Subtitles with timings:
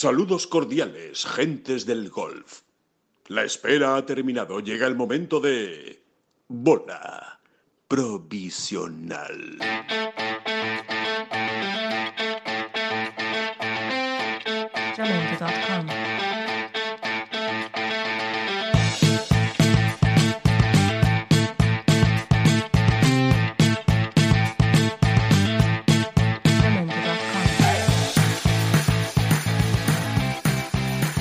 [0.00, 2.60] Saludos cordiales, gentes del golf.
[3.26, 4.60] La espera ha terminado.
[4.60, 6.04] Llega el momento de...
[6.46, 7.40] Bola
[7.88, 9.58] provisional.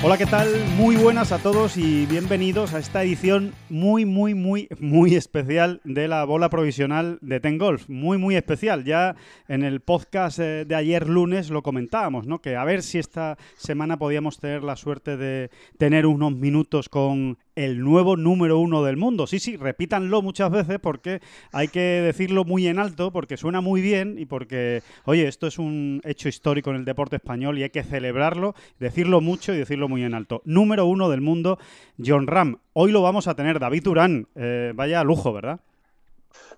[0.03, 0.47] Hola, ¿qué tal?
[0.77, 6.07] Muy buenas a todos y bienvenidos a esta edición muy, muy, muy, muy especial de
[6.07, 7.89] la bola provisional de Ten Golf.
[7.89, 8.83] Muy, muy especial.
[8.83, 9.15] Ya
[9.47, 12.41] en el podcast eh, de ayer lunes lo comentábamos, ¿no?
[12.41, 17.39] Que a ver si esta semana podíamos tener la suerte de tener unos minutos con
[17.57, 19.25] el nuevo número uno del mundo.
[19.25, 21.21] Sí, sí, repítanlo muchas veces porque
[21.51, 25.57] hay que decirlo muy en alto, porque suena muy bien y porque, oye, esto es
[25.57, 29.89] un hecho histórico en el deporte español y hay que celebrarlo, decirlo mucho y decirlo
[29.89, 30.43] muy en alto.
[30.45, 31.57] Número uno del mundo,
[31.97, 32.59] John Ram.
[32.73, 34.27] Hoy lo vamos a tener, David Durán.
[34.35, 35.59] Eh, vaya lujo, ¿verdad?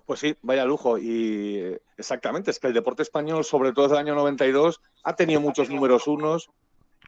[0.04, 0.98] Pues sí, vaya lujo.
[0.98, 5.16] Y eh, exactamente, es que el deporte español, sobre todo desde el año 92, ha
[5.16, 6.50] tenido muchos números unos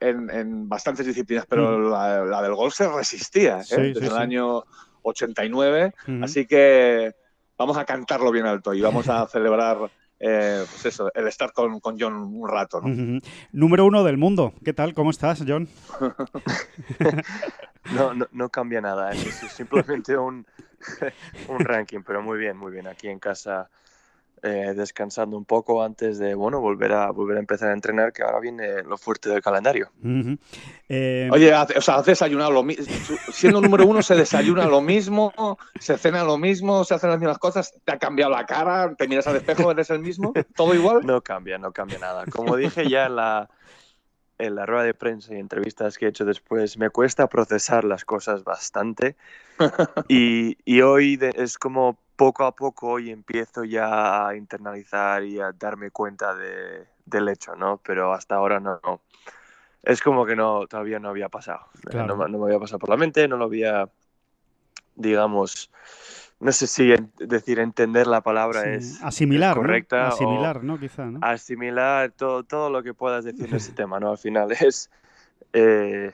[0.08, 3.64] en, en bastantes disciplinas, pero la, la del golf se resistía ¿eh?
[3.64, 4.16] Sí, desde sí, el sí.
[4.16, 4.64] año
[5.02, 5.94] 89.
[6.08, 6.24] Ujú.
[6.24, 7.12] Así que
[7.56, 9.78] vamos a cantarlo bien alto y vamos a celebrar
[10.18, 12.80] eh, pues eso, el estar con, con John un rato.
[13.52, 14.52] Número uno del mundo.
[14.64, 14.94] ¿Qué tal?
[14.94, 15.68] ¿Cómo estás, John?
[17.84, 19.16] No, no, no cambia nada, ¿eh?
[19.26, 20.46] es simplemente un,
[21.48, 22.86] un ranking, pero muy bien, muy bien.
[22.86, 23.68] Aquí en casa
[24.42, 28.22] eh, descansando un poco antes de bueno volver a volver a empezar a entrenar, que
[28.22, 29.90] ahora viene lo fuerte del calendario.
[30.88, 32.84] Eh, Oye, hace- o sea, has desayunado lo mismo.
[33.32, 35.32] Siendo número uno, se desayuna lo mismo,
[35.78, 37.72] se cena lo mismo, se hacen las mismas cosas.
[37.84, 41.06] Te ha cambiado la cara, te miras al espejo, eres el mismo, todo igual.
[41.06, 42.24] No cambia, no cambia nada.
[42.26, 43.48] Como dije ya en la,
[44.38, 48.04] en la rueda de prensa y entrevistas que he hecho después, me cuesta procesar las
[48.04, 49.16] cosas bastante.
[50.08, 55.40] Y, y hoy de- es como poco a poco hoy empiezo ya a internalizar y
[55.40, 57.78] a darme cuenta de, del hecho, ¿no?
[57.84, 58.78] Pero hasta ahora no.
[58.84, 59.00] no.
[59.82, 61.66] Es como que no, todavía no había pasado.
[61.90, 62.06] Claro.
[62.06, 63.88] No, me- no me había pasado por la mente, no lo había,
[64.94, 65.68] digamos,
[66.38, 70.78] no sé si en- decir entender la palabra sí, es asimilar, correcta Asimilar, ¿no?
[70.78, 71.18] Quizá, ¿no?
[71.22, 74.10] asimilar todo, todo lo que puedas decir en ese tema, ¿no?
[74.12, 74.90] Al final es...
[75.52, 76.12] eh,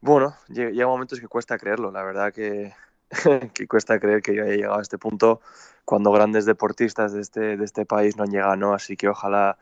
[0.00, 2.74] bueno, lle- llega momentos que cuesta creerlo, la verdad que,
[3.54, 5.40] que cuesta creer que yo haya llegado a este punto
[5.84, 8.74] cuando grandes deportistas de este, de este país no han llegado, ¿no?
[8.74, 9.58] Así que ojalá,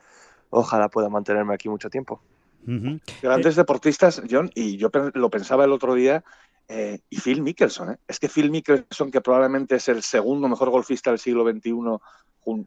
[0.50, 2.20] ojalá pueda mantenerme aquí mucho tiempo.
[3.20, 6.22] Grandes deportistas, John, y yo lo pensaba el otro día,
[6.68, 7.96] eh, y Phil Mickelson, ¿eh?
[8.06, 11.72] Es que Phil Mickelson, que probablemente es el segundo mejor golfista del siglo XXI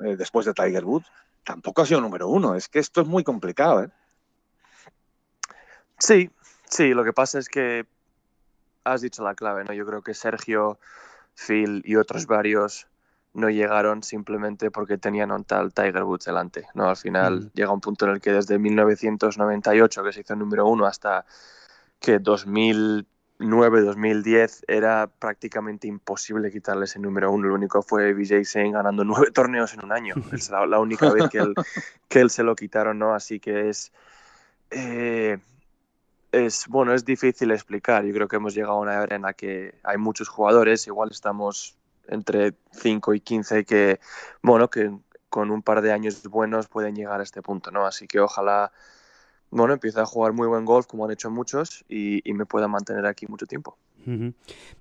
[0.05, 1.07] eh, después de Tiger Woods,
[1.43, 2.55] tampoco ha sido número uno.
[2.55, 3.89] Es que esto es muy complicado, ¿eh?
[5.97, 6.29] Sí,
[6.69, 7.85] sí, lo que pasa es que
[8.85, 9.73] has dicho la clave, ¿no?
[9.73, 10.79] Yo creo que Sergio,
[11.35, 12.87] Phil y otros varios
[13.33, 16.89] no llegaron simplemente porque tenían un tal Tiger Woods delante, ¿no?
[16.89, 17.51] Al final Mm.
[17.53, 21.25] llega un punto en el que desde 1998, que se hizo el número uno, hasta
[21.99, 27.47] que 2009, 2010, era prácticamente imposible quitarle ese número uno.
[27.49, 30.17] Lo único fue Vijay Singh ganando nueve torneos en un año.
[30.31, 31.55] Es la, la única vez que él,
[32.09, 33.13] que él se lo quitaron, ¿no?
[33.15, 33.91] Así que es...
[34.71, 35.39] eh,
[36.35, 38.03] es bueno, es difícil explicar.
[38.03, 41.09] Yo creo que hemos llegado a una era en la que hay muchos jugadores, igual
[41.11, 43.99] estamos entre 5 y 15 que,
[44.41, 44.91] bueno, que
[45.29, 47.85] con un par de años buenos pueden llegar a este punto, ¿no?
[47.85, 48.71] Así que ojalá,
[49.49, 52.67] bueno, empiece a jugar muy buen golf como han hecho muchos y, y me pueda
[52.67, 53.77] mantener aquí mucho tiempo.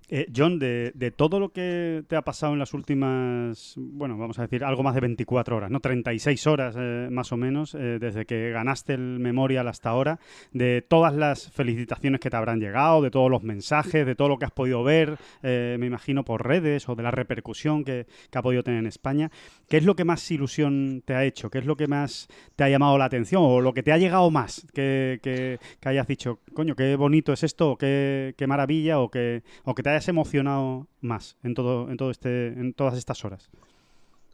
[0.09, 4.43] Eh, John, de, todo lo que te ha pasado en las últimas, bueno, vamos a
[4.43, 5.81] decir algo más de 24 horas, ¿no?
[5.81, 10.21] 36 horas eh, más o menos, eh, desde que ganaste el Memorial hasta ahora,
[10.53, 14.39] de todas las felicitaciones que te habrán llegado, de todos los mensajes, de todo lo
[14.39, 18.63] que has podido ver, me imagino por redes o de la repercusión que, ha podido
[18.63, 19.31] tener en España,
[19.69, 21.51] ¿qué es lo que más ilusión te ha hecho?
[21.51, 23.99] ¿Qué es lo que más te ha llamado la atención o lo que te ha
[23.99, 24.67] llegado más?
[24.75, 29.94] Que, hayas dicho, coño, qué bonito es esto, qué, maravilla, o que, o que te
[29.95, 33.51] hayas emocionado más en todo, en todo este, en todas estas horas.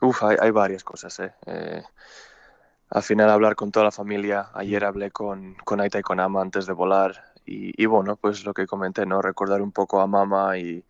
[0.00, 1.32] Uf, hay, hay varias cosas, ¿eh?
[1.46, 1.82] Eh,
[2.90, 6.40] Al final hablar con toda la familia, ayer hablé con, con Aita y con Ama
[6.42, 9.22] antes de volar y, y bueno, pues lo que comenté, ¿no?
[9.22, 10.82] Recordar un poco a Mama y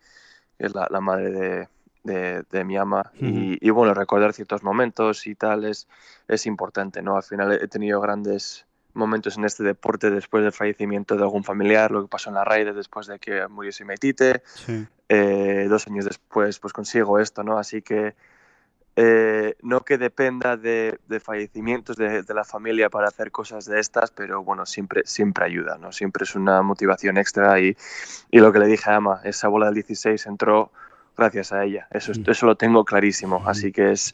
[0.57, 1.67] es la, la madre de,
[2.03, 5.87] de, de mi ama y, y bueno, recordar ciertos momentos y tal es,
[6.27, 7.17] es importante, ¿no?
[7.17, 11.91] Al final he tenido grandes momentos en este deporte después del fallecimiento de algún familiar,
[11.91, 14.85] lo que pasó en la Raid después de que muriese Meitite, Sí.
[15.09, 17.57] eh, dos años después pues consigo esto, ¿no?
[17.57, 18.13] Así que
[18.97, 23.79] Eh, no que dependa de, de fallecimientos de, de, la familia para hacer cosas de
[23.79, 25.93] estas, pero bueno, siempre, siempre ayuda, ¿no?
[25.93, 27.77] Siempre es una motivación extra y,
[28.31, 30.73] y lo que le dije a Ama, esa bola del 16 entró
[31.15, 34.13] gracias a ella, eso, eso lo tengo clarísimo, así que es,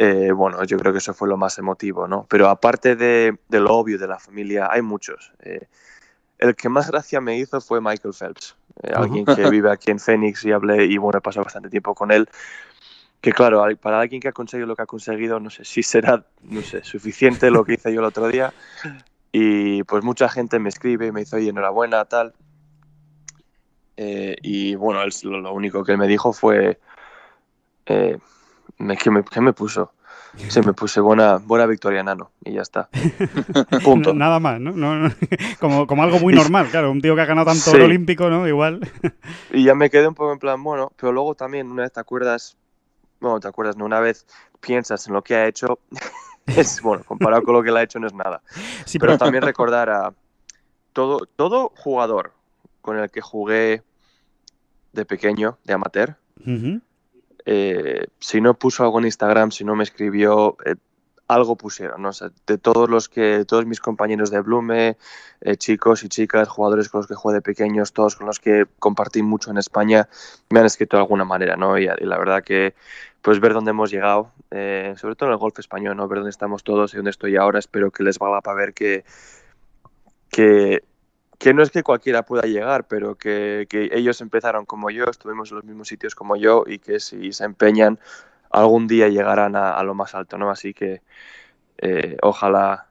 [0.00, 2.24] eh, bueno, yo creo que eso fue lo más emotivo, ¿no?
[2.30, 5.32] Pero aparte de, de lo obvio de la familia, hay muchos.
[5.40, 5.66] Eh,
[6.38, 9.98] el que más gracia me hizo fue Michael Phelps, eh, alguien que vive aquí en
[9.98, 12.28] Phoenix y hablé y bueno, he pasado bastante tiempo con él.
[13.20, 16.24] Que claro, para alguien que ha conseguido lo que ha conseguido, no sé si será,
[16.42, 18.54] no sé, suficiente lo que hice yo el otro día.
[19.32, 22.34] Y pues mucha gente me escribe y me dice, oye, enhorabuena, tal.
[23.96, 26.78] Eh, y bueno, él, lo, único que él me dijo fue,
[27.86, 28.18] eh,
[28.78, 29.92] me, ¿qué, me, ¿qué me puso?
[30.48, 32.88] Se me puse buena, buena victoria, nano, y ya está.
[33.84, 34.14] Punto.
[34.14, 34.72] Nada más, ¿no?
[34.72, 35.10] no, no
[35.60, 37.76] como, como, algo muy normal, claro, un tío que ha ganado tanto sí.
[37.76, 38.46] olímpico, ¿no?
[38.46, 38.80] Igual.
[39.52, 42.00] y ya me quedé un poco en plan, bueno, pero luego también, una vez te
[42.00, 42.56] acuerdas,
[43.20, 43.84] bueno, te acuerdas, ¿no?
[43.84, 44.26] Una vez
[44.60, 45.80] piensas en lo que ha hecho,
[46.46, 48.42] es, bueno, comparado con lo que él ha hecho no es nada.
[48.84, 49.12] Sí, pero...
[49.12, 50.14] pero también recordar a
[50.92, 52.32] todo, todo jugador
[52.80, 53.82] con el que jugué
[54.92, 56.82] de pequeño, de amateur, uh -huh.
[57.50, 60.74] Eh, si no puso algo en Instagram, si no me escribió, eh,
[61.28, 62.10] algo pusieron, ¿no?
[62.10, 64.98] O sea, de todos los que, todos mis compañeros de Blume,
[65.40, 68.66] eh, chicos y chicas, jugadores con los que jugué de pequeños, todos con los que
[68.78, 70.10] compartí mucho en España,
[70.50, 71.78] me han escrito de alguna manera, ¿no?
[71.78, 72.74] Y, la verdad que,
[73.22, 76.06] pues ver dónde hemos llegado, eh, sobre todo en el golf español, ¿no?
[76.06, 79.04] Ver dónde estamos todos y dónde estoy ahora, espero que les valga para ver que,
[80.28, 80.82] que
[81.38, 85.50] que no es que cualquiera pueda llegar, pero que, que, ellos empezaron como yo, estuvimos
[85.50, 87.98] en los mismos sitios como yo y que si se empeñan
[88.50, 90.50] algún día llegarán a, a lo más alto, ¿no?
[90.50, 91.00] Así que
[91.78, 92.88] eh, ojalá,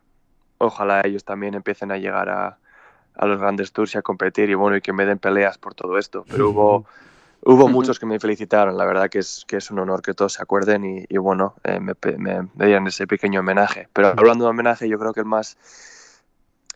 [0.59, 2.57] ojalá ellos también empiecen a llegar a,
[3.15, 5.73] a, los grandes tours y a competir y bueno, y que me den peleas por
[5.73, 6.23] todo esto.
[6.29, 6.85] Pero hubo,
[7.41, 10.33] hubo muchos que me felicitaron, la verdad que es, que es un honor que todos
[10.33, 13.89] se acuerden y, y bueno, eh, me, me, me dieran ese pequeño homenaje.
[13.91, 15.57] Pero hablando de homenaje, yo creo que el más,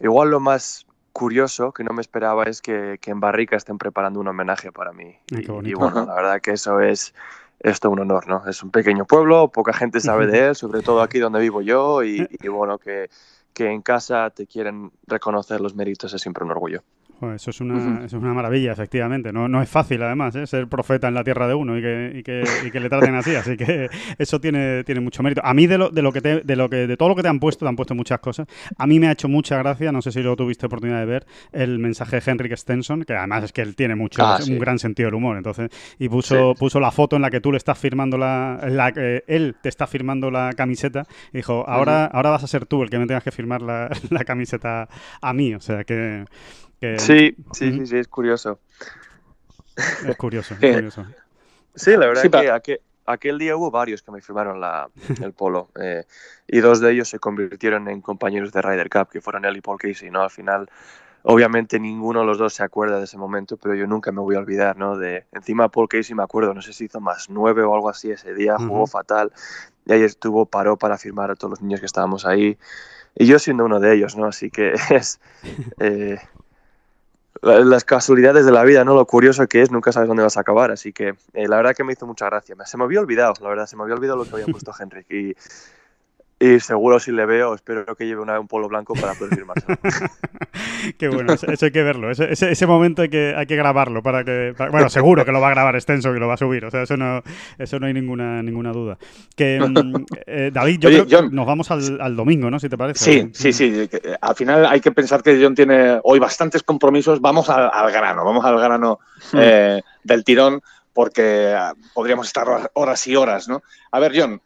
[0.01, 4.19] igual lo más curioso que no me esperaba es que, que, en Barrica estén preparando
[4.19, 5.15] un homenaje para mí.
[5.35, 7.13] Ay, y, y, bueno, la verdad que eso es
[7.59, 8.43] esto un honor, ¿no?
[8.47, 12.03] Es un pequeño pueblo, poca gente sabe de él, sobre todo aquí donde vivo yo,
[12.03, 13.09] y, y bueno, que,
[13.53, 16.83] que en casa te quieren reconocer los méritos es siempre un orgullo.
[17.21, 18.05] Pues eso, es una, uh -huh.
[18.05, 19.31] eso es una maravilla, efectivamente.
[19.31, 20.47] No, no es fácil, además, ¿eh?
[20.47, 23.13] ser profeta en la tierra de uno y que, y que, y que le traten
[23.13, 23.35] así.
[23.35, 25.39] Así que eso tiene, tiene mucho mérito.
[25.45, 27.21] A mí, de, lo, de, lo que te, de, lo que, de todo lo que
[27.21, 28.47] te han puesto, te han puesto muchas cosas.
[28.75, 31.27] A mí me ha hecho mucha gracia, no sé si lo tuviste oportunidad de ver,
[31.51, 34.53] el mensaje de Henrik Stenson, que además es que él tiene mucho, ah, sí.
[34.53, 35.37] un gran sentido del humor.
[35.37, 35.69] entonces
[35.99, 36.59] Y puso, sí.
[36.59, 38.59] puso la foto en la que tú le estás firmando la.
[38.67, 41.05] la eh, él te está firmando la camiseta.
[41.31, 42.15] Y dijo: ahora, uh -huh.
[42.15, 44.89] ahora vas a ser tú el que me tengas que firmar la, la camiseta
[45.21, 45.53] a mí.
[45.53, 46.25] O sea que.
[46.81, 46.97] Que...
[46.97, 48.59] Sí, sí, sí, sí, es curioso.
[50.07, 51.05] Es curioso, es curioso.
[51.75, 54.89] Sí, la verdad sí, que aquel, aquel, día hubo varios que me firmaron la,
[55.21, 56.05] el polo eh,
[56.47, 59.61] y dos de ellos se convirtieron en compañeros de Ryder Cup, que fueron él y
[59.61, 60.23] Paul Casey, ¿no?
[60.23, 60.69] Al final,
[61.21, 64.35] obviamente ninguno de los dos se acuerda de ese momento, pero yo nunca me voy
[64.35, 64.97] a olvidar, ¿no?
[64.97, 68.09] De, encima Paul Casey me acuerdo, no sé si hizo más nueve o algo así
[68.09, 68.67] ese día, uh -huh.
[68.67, 69.31] jugó fatal
[69.85, 72.57] y ahí estuvo, paró para firmar a todos los niños que estábamos ahí
[73.15, 74.25] y yo siendo uno de ellos, ¿no?
[74.25, 75.19] Así que es...
[75.79, 76.17] Eh,
[77.41, 78.93] las casualidades de la vida, ¿no?
[78.95, 80.71] Lo curioso que es, nunca sabes dónde vas a acabar.
[80.71, 82.55] Así que eh, la verdad que me hizo mucha gracia.
[82.65, 85.11] Se me había olvidado, la verdad, se me había olvidado lo que había puesto Henrik.
[85.11, 85.35] Y,
[86.41, 89.77] y seguro si le veo, espero que lleve una, un polo blanco para poder firmárselo.
[90.97, 92.09] Qué bueno, eso, eso, hay que verlo.
[92.09, 94.55] Ese, ese, ese, momento hay que, hay que grabarlo para que.
[94.57, 96.65] Para, bueno, seguro que lo va a grabar extenso y lo va a subir.
[96.65, 97.21] O sea, eso no,
[97.59, 98.97] eso no hay ninguna, ninguna duda.
[99.35, 102.59] Que, mm, eh, David, yo Oye, creo John, que nos vamos al, al, domingo, ¿no?
[102.59, 103.03] Si te parece.
[103.03, 103.87] Sí, sí, sí.
[104.19, 107.21] Al final hay que pensar que John tiene hoy bastantes compromisos.
[107.21, 108.99] Vamos al, al grano, vamos al grano
[109.33, 110.59] eh, del tirón,
[110.91, 113.61] porque ah, podríamos estar horas y horas, ¿no?
[113.91, 114.41] A ver, John.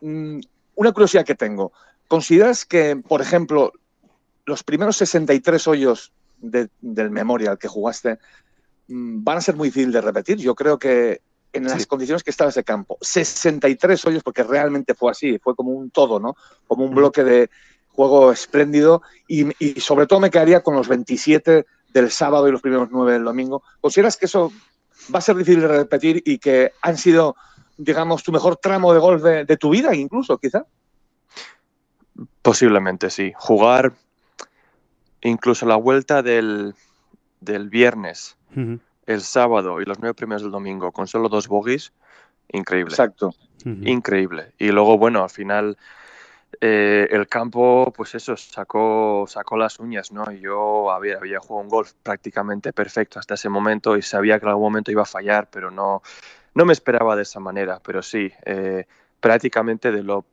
[0.00, 0.38] Mmm,
[0.80, 1.72] una curiosidad que tengo.
[2.08, 3.74] ¿Consideras que, por ejemplo,
[4.46, 8.18] los primeros 63 hoyos de, del Memorial que jugaste
[8.88, 10.38] mmm, van a ser muy difíciles de repetir?
[10.38, 11.20] Yo creo que
[11.52, 11.84] en las sí.
[11.86, 16.18] condiciones que estaba ese campo, 63 hoyos, porque realmente fue así, fue como un todo,
[16.18, 16.34] ¿no?
[16.66, 17.50] Como un bloque de
[17.88, 22.62] juego espléndido y, y sobre todo me quedaría con los 27 del sábado y los
[22.62, 23.62] primeros 9 del domingo.
[23.82, 24.50] ¿Consideras que eso
[25.14, 27.36] va a ser difícil de repetir y que han sido
[27.80, 30.64] digamos, tu mejor tramo de golf de, de tu vida, incluso, quizá?
[32.42, 33.32] Posiblemente, sí.
[33.36, 33.92] Jugar
[35.22, 36.74] incluso la vuelta del,
[37.40, 38.80] del viernes, uh -huh.
[39.06, 41.92] el sábado y los nueve primeros del domingo con solo dos bogies,
[42.52, 42.92] increíble.
[42.92, 43.28] Exacto.
[43.64, 43.88] Uh -huh.
[43.88, 44.52] Increíble.
[44.58, 45.76] Y luego, bueno, al final
[46.60, 50.30] eh, el campo, pues eso, sacó, sacó las uñas, ¿no?
[50.32, 54.50] Yo había, había jugado un golf prácticamente perfecto hasta ese momento y sabía que en
[54.50, 56.02] algún momento iba a fallar, pero no,
[56.54, 58.86] no me esperaba de esa manera, pero sí, eh,
[59.20, 60.24] prácticamente de lo...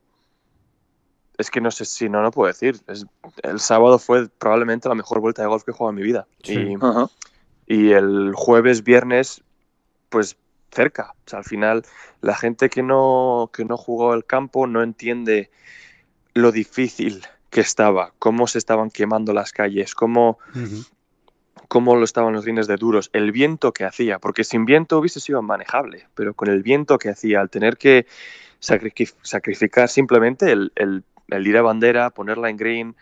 [1.38, 2.81] Es que no sé si no lo puedo decir.
[2.88, 3.05] Es-
[3.43, 6.27] el sábado fue probablemente la mejor vuelta de golf que he jugado en mi vida.
[6.43, 6.75] Sí.
[7.67, 9.43] Y, el jueves, viernes,
[10.09, 10.36] pues
[10.71, 11.13] cerca.
[11.25, 11.86] O sea, al final,
[12.21, 15.51] la gente que no, que no jugó el campo no entiende
[16.33, 20.39] lo difícil que estaba, cómo se estaban quemando las calles, cómo.
[21.67, 25.19] Cómo lo estaban los greens de duros, el viento que hacía, porque sin viento hubiese
[25.19, 28.05] sido manejable, pero con el viento que hacía, al tener que
[28.61, 32.95] sacrifi- sacrificar simplemente el, el- el ir a bandera, ponerla en green,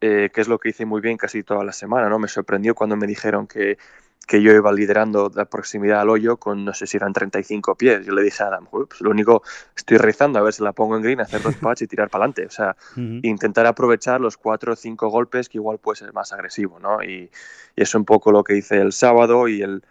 [0.00, 2.18] eh, que es lo que hice muy bien casi toda la semana, ¿no?
[2.18, 3.78] Me sorprendió cuando me dijeron que,
[4.26, 8.04] que yo iba liderando la proximidad al hoyo con, no sé si eran 35 pies.
[8.04, 9.42] Yo le dije a Adam, "Joder, pues lo único,
[9.76, 12.24] estoy rezando a ver si la pongo en green, hacer dos putts y tirar para
[12.24, 12.46] adelante.
[12.46, 12.76] O sea,
[13.22, 17.02] intentar aprovechar los cuatro o cinco golpes que igual puede ser más agresivo, ¿no?
[17.02, 17.30] Y,
[17.76, 19.82] y es un poco lo que hice el sábado y el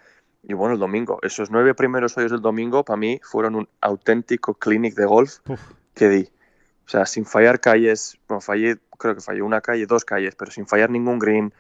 [0.48, 1.20] y bueno, el domingo.
[1.24, 5.60] Esos nueve primeros hoyos del domingo para mí fueron un auténtico clinic de golf Uf.
[5.96, 6.30] que di.
[6.86, 10.51] O sea, sin fallar calles, bueno, fallé, creo que fallé una calle, dos calles, pero
[10.51, 11.51] sin fallar ningún green.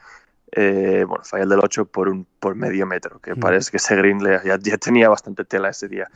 [0.51, 3.95] Eh, bueno, fallé el del 8 por, un, por medio metro, que parece que ese
[3.95, 6.07] green le- ya, ya tenía bastante tela ese día.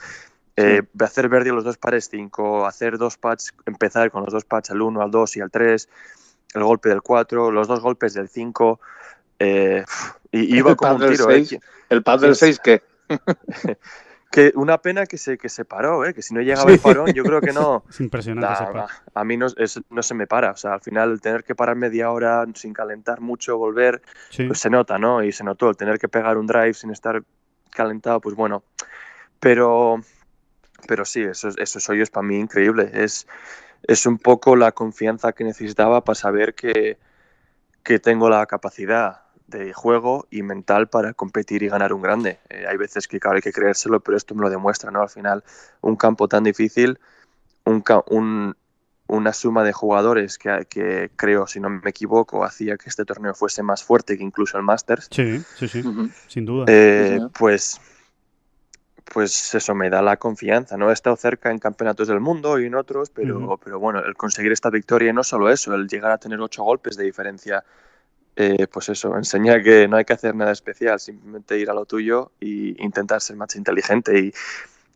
[0.55, 4.71] Eh, hacer verde los dos pares 5, hacer dos pats, empezar con los dos pats
[4.71, 5.89] al 1, al 2 y al 3,
[6.53, 8.79] el golpe del 4, los dos golpes del 5.
[9.39, 9.83] Eh,
[10.31, 11.29] y iba El como un tiro.
[11.29, 11.59] eh, seis.
[11.89, 12.45] El pad del Sí.
[12.47, 12.83] 6 que
[14.31, 17.13] que una pena que se, que se paró, eh, que si no llegaba el parón,
[17.13, 17.83] yo creo que no.
[17.89, 18.89] Es impresionante Da, ese a, par.
[19.15, 20.51] a mí no, es- no se me para.
[20.51, 24.45] O sea, al final, el tener que parar media hora sin calentar mucho, volver, Sí.
[24.47, 25.23] pues se nota, ¿no?
[25.23, 27.23] Y se notó el tener que pegar un drive sin estar
[27.71, 28.63] calentado, pues bueno.
[29.39, 30.01] Pero,
[30.87, 32.89] pero sí, esos, esos hoyos para mí increíble.
[32.93, 33.27] Es,
[33.83, 36.97] es un poco la confianza que necesitaba para saber que,
[37.83, 42.39] que tengo la capacidad de juego y mental para competir y ganar un grande.
[42.49, 45.01] Eh, hay veces que claro, hay que creérselo, pero esto me lo demuestra, ¿no?
[45.01, 45.43] Al final,
[45.81, 46.99] un campo tan difícil,
[47.65, 48.55] un, ca- un-
[49.07, 53.33] una suma de jugadores que, que creo, si no me equivoco, hacía que este torneo
[53.33, 55.83] fuese más fuerte que incluso el Masters, Sí, sí, sí,
[56.27, 56.65] sin duda.
[56.67, 57.81] eh, pues,
[59.11, 60.77] pues eso me da la confianza.
[60.77, 64.15] No he estado cerca en campeonatos del mundo y en otros, pero, pero bueno, el
[64.15, 67.63] conseguir esta victoria y no solo eso, el llegar a tener ocho golpes de diferencia,
[68.39, 71.85] eh, pues eso, enseña que no hay que hacer nada especial, simplemente ir a lo
[71.85, 74.17] tuyo e intentar ser más inteligente.
[74.17, 74.31] Y,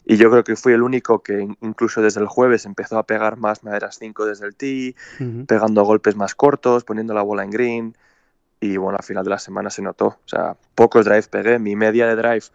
[0.05, 3.03] y yo creo que fui el único que in- incluso desde el jueves empezó a
[3.03, 5.45] pegar más maderas 5 desde el tee, Ujú.
[5.45, 7.97] pegando golpes más cortos, poniendo la bola en green.
[8.61, 10.05] Y bueno, al final de la semana se notó.
[10.07, 11.59] O sea, pocos drives pegué.
[11.59, 12.45] Mi media de drive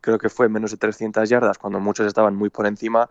[0.00, 3.10] creo que fue menos de 300 yardas cuando muchos estaban muy por encima,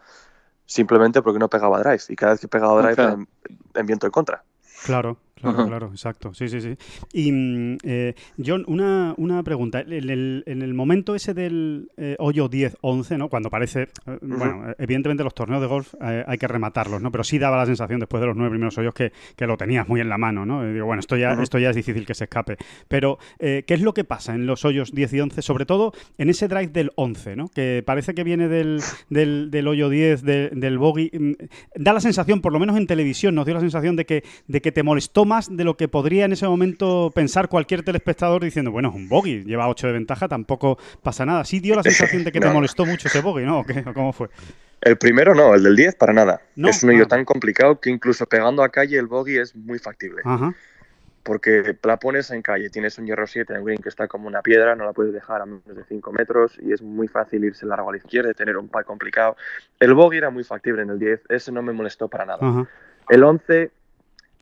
[0.66, 2.04] simplemente porque no pegaba drive.
[2.08, 3.14] Y cada vez que pegaba drive Claro.
[3.16, 3.28] en,
[3.74, 4.44] en viento en contra.
[4.86, 5.68] Claro, claro, Ajá.
[5.68, 6.34] claro, exacto.
[6.34, 6.76] Sí, sí, sí.
[7.14, 8.14] Y, mm, eh,
[8.46, 9.82] John, una, una pregunta.
[9.82, 13.30] En el, en el momento ese del eh, hoyo 10-11, ¿no?
[13.30, 13.84] Cuando parece.
[13.84, 17.12] eh, Bueno, evidentemente los torneos de golf hay que rematarlos, ¿no?
[17.12, 19.88] Pero sí daba la sensación después de los nueve primeros hoyos que, que lo tenías
[19.88, 20.68] muy en la mano, ¿no?
[20.70, 22.58] Y digo, bueno, esto ya, esto ya es difícil que se escape.
[22.88, 25.42] Pero, ¿qué es lo que pasa en los hoyos 10 y 11?
[25.42, 27.48] Sobre todo en ese drive del 11, ¿no?
[27.50, 31.12] Que parece que viene del, del, del hoyo 10, de- del bogey.
[31.14, 31.32] Mm,
[31.76, 34.62] Da la sensación, por lo menos en televisión, nos dio la sensación de que, de
[34.62, 38.72] que te molestó más de lo que podría en ese momento pensar cualquier telespectador diciendo,
[38.72, 41.46] bueno, es un bogey, lleva 8 de ventaja, tampoco pasa nada.
[41.46, 43.60] Sí dio la sensación de que te molestó mucho ese bogey, ¿no?
[43.60, 43.84] ¿O qué?
[43.86, 44.30] ¿O ¿Cómo fue?
[44.82, 46.42] El primero no, el del 10 para nada.
[46.56, 47.08] No, es un hoyo ah.
[47.08, 50.22] tan complicado que incluso pegando a calle el bogey es muy factible.
[50.24, 50.54] Ajá.
[51.24, 54.42] Porque la pones en calle, tienes un hierro 7 en green que está como una
[54.42, 57.66] piedra, no la puedes dejar a menos de 5 metros y es muy fácil irse
[57.66, 59.36] largo a la izquierda y tener un par complicado.
[59.80, 62.40] El bogey era muy factible en el 10, ese no me molestó para nada.
[62.42, 62.68] Ajá.
[63.10, 63.72] El 11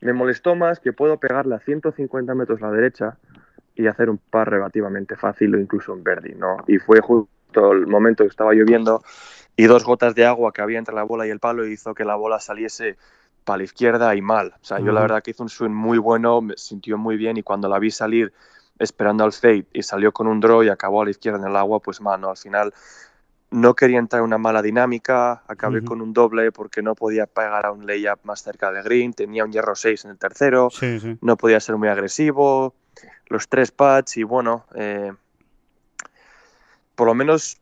[0.00, 3.16] me molestó más que puedo pegarle a 150 metros a la derecha
[3.74, 6.58] y hacer un par relativamente fácil o incluso un birdie, ¿no?
[6.66, 9.02] Y fue justo el momento que estaba lloviendo
[9.56, 12.04] y dos gotas de agua que había entre la bola y el palo hizo que
[12.04, 12.96] la bola saliese
[13.44, 14.54] para la izquierda y mal.
[14.60, 17.36] O sea, yo la verdad que hizo un swing muy bueno, me sintió muy bien
[17.36, 18.32] y cuando la vi salir
[18.78, 21.56] esperando al fade y salió con un draw y acabó a la izquierda en el
[21.56, 22.74] agua, pues mano, al final
[23.50, 27.66] no quería entrar en una mala dinámica, acabé con un doble porque no podía pegar
[27.66, 30.98] a un layup más cerca del green, tenía un hierro 6 en el tercero, Sí,
[30.98, 31.16] sí.
[31.20, 32.74] no podía ser muy agresivo,
[33.28, 35.12] los tres pads y bueno, eh,
[36.94, 37.60] por lo menos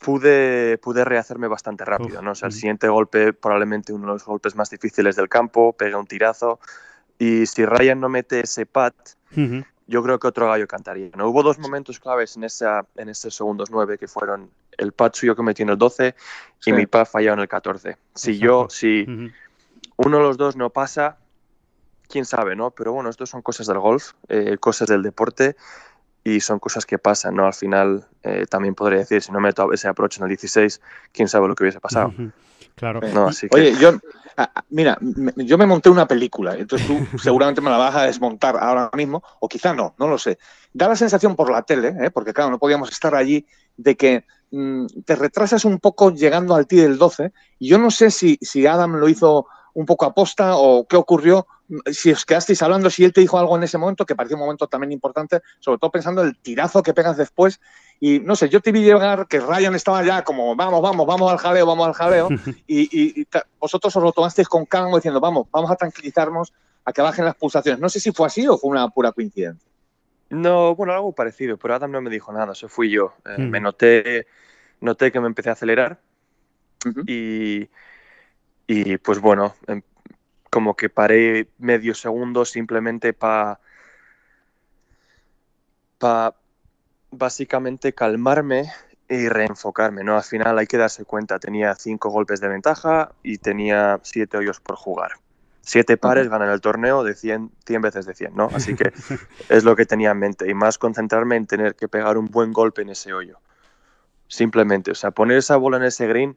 [0.00, 2.30] pude, pude rehacerme bastante rápido, Uf, ¿no?
[2.32, 5.94] O sea, el siguiente golpe, probablemente uno de los golpes más difíciles del campo, pegué
[5.94, 6.58] un tirazo
[7.18, 8.66] y si Ryan no mete ese
[9.36, 9.64] Ujú.
[9.86, 11.10] yo creo que otro gallo cantaría.
[11.16, 11.28] ¿no?
[11.28, 15.34] Hubo dos momentos claves en, esa, en ese segundos nueve que fueron el pad suyo
[15.36, 16.14] que metió en el 12
[16.58, 16.70] Sí.
[16.70, 17.96] y mi pad fallado en el 14.
[18.14, 19.04] Si yo, si
[19.96, 21.18] uno de los dos no pasa,
[22.08, 22.70] quién sabe, ¿no?
[22.70, 25.56] Pero bueno, esto son cosas del golf, eh, cosas del deporte
[26.24, 27.46] y son cosas que pasan, ¿no?
[27.46, 30.80] Al final, eh, también podría decir, si no meto ese approach en el 16,
[31.12, 32.12] quién sabe lo que hubiese pasado.
[32.76, 33.00] Claro.
[33.12, 33.74] No, Y- así que- Oye,
[34.36, 38.02] ah, mira, me- yo me monté una película, entonces tú seguramente me la vas a
[38.04, 40.38] desmontar ahora mismo, o quizá no, no lo sé.
[40.72, 42.10] Da la sensación por la tele, ¿eh?
[42.12, 44.24] porque claro, no podíamos estar allí, de que
[45.04, 48.66] te retrasas un poco llegando al T del 12, y yo no sé si, si
[48.66, 51.46] Adam lo hizo un poco aposta o qué ocurrió,
[51.90, 54.42] si os quedasteis hablando, si él te dijo algo en ese momento, que pareció un
[54.42, 57.58] momento también importante, sobre todo pensando en el tirazo que pegas después.
[57.98, 61.32] Y no sé, yo te vi llegar que Ryan estaba ya como, vamos, vamos, vamos
[61.32, 62.28] al jaleo, vamos al jaleo.
[62.66, 63.26] y, y-
[63.58, 66.52] vosotros os lo tomasteis con calma diciendo, vamos, vamos a tranquilizarnos,
[66.84, 67.80] a que bajen las pulsaciones.
[67.80, 69.71] No sé si fue así o fue una pura coincidencia.
[70.32, 73.14] No, bueno, algo parecido, pero Adam no me dijo nada, eso fui yo.
[73.26, 73.50] Eh, Mm.
[73.50, 74.26] Me noté,
[74.80, 76.00] noté que me empecé a acelerar
[77.06, 77.68] y,
[78.66, 79.82] y pues bueno, em-
[80.50, 83.60] como que paré medio segundo simplemente para
[85.98, 86.34] pa
[87.10, 88.72] básicamente calmarme
[89.08, 90.16] y reenfocarme, ¿no?
[90.16, 94.60] Al final hay que darse cuenta, tenía cinco golpes de ventaja y tenía siete hoyos
[94.60, 95.12] por jugar.
[95.64, 98.48] Siete pares ganan el torneo de 100, 100 veces de 100, ¿no?
[98.52, 98.92] Así que
[99.48, 102.52] es lo que tenía en mente y más concentrarme en tener que pegar un buen
[102.52, 103.38] golpe en ese hoyo.
[104.26, 106.36] Simplemente, o sea, poner esa bola en ese green,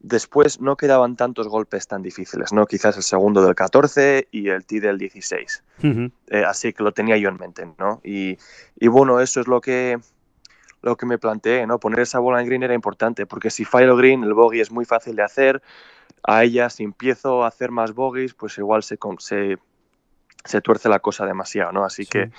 [0.00, 2.66] después no quedaban tantos golpes tan difíciles, ¿no?
[2.66, 5.62] Quizás el segundo del 14 y el tee del 16.
[5.78, 6.10] Ujú.
[6.28, 8.00] Eh, así que lo tenía yo en mente, ¿no?
[8.02, 8.38] Y,
[8.76, 9.98] y bueno, eso es lo que,
[10.82, 11.78] lo que me planteé, ¿no?
[11.78, 14.84] Poner esa bola en green era importante, porque si fallo green, el bogey es muy
[14.84, 15.62] fácil de hacer.
[16.24, 19.58] A ella, si empiezo a hacer más bogeys, pues igual se, se,
[20.44, 21.84] se tuerce la cosa demasiado, ¿no?
[21.84, 22.10] Así Sí.
[22.10, 22.30] que...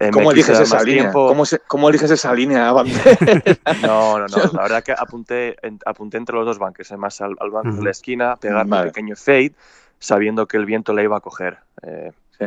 [0.00, 1.02] eh, ¿Cómo eliges esa línea?
[1.02, 1.28] tiempo.
[1.28, 2.72] ¿Cómo, se- cómo eliges esa línea?
[3.82, 4.38] No, no, no.
[4.52, 7.76] La verdad que apunté, en- apunté entre los dos bunkers, más al, al Ujú.
[7.76, 8.82] de la esquina, pegar Vale.
[8.82, 9.52] un pequeño fade,
[10.00, 11.58] sabiendo que el viento le iba a coger.
[11.82, 12.44] Eh, Sí.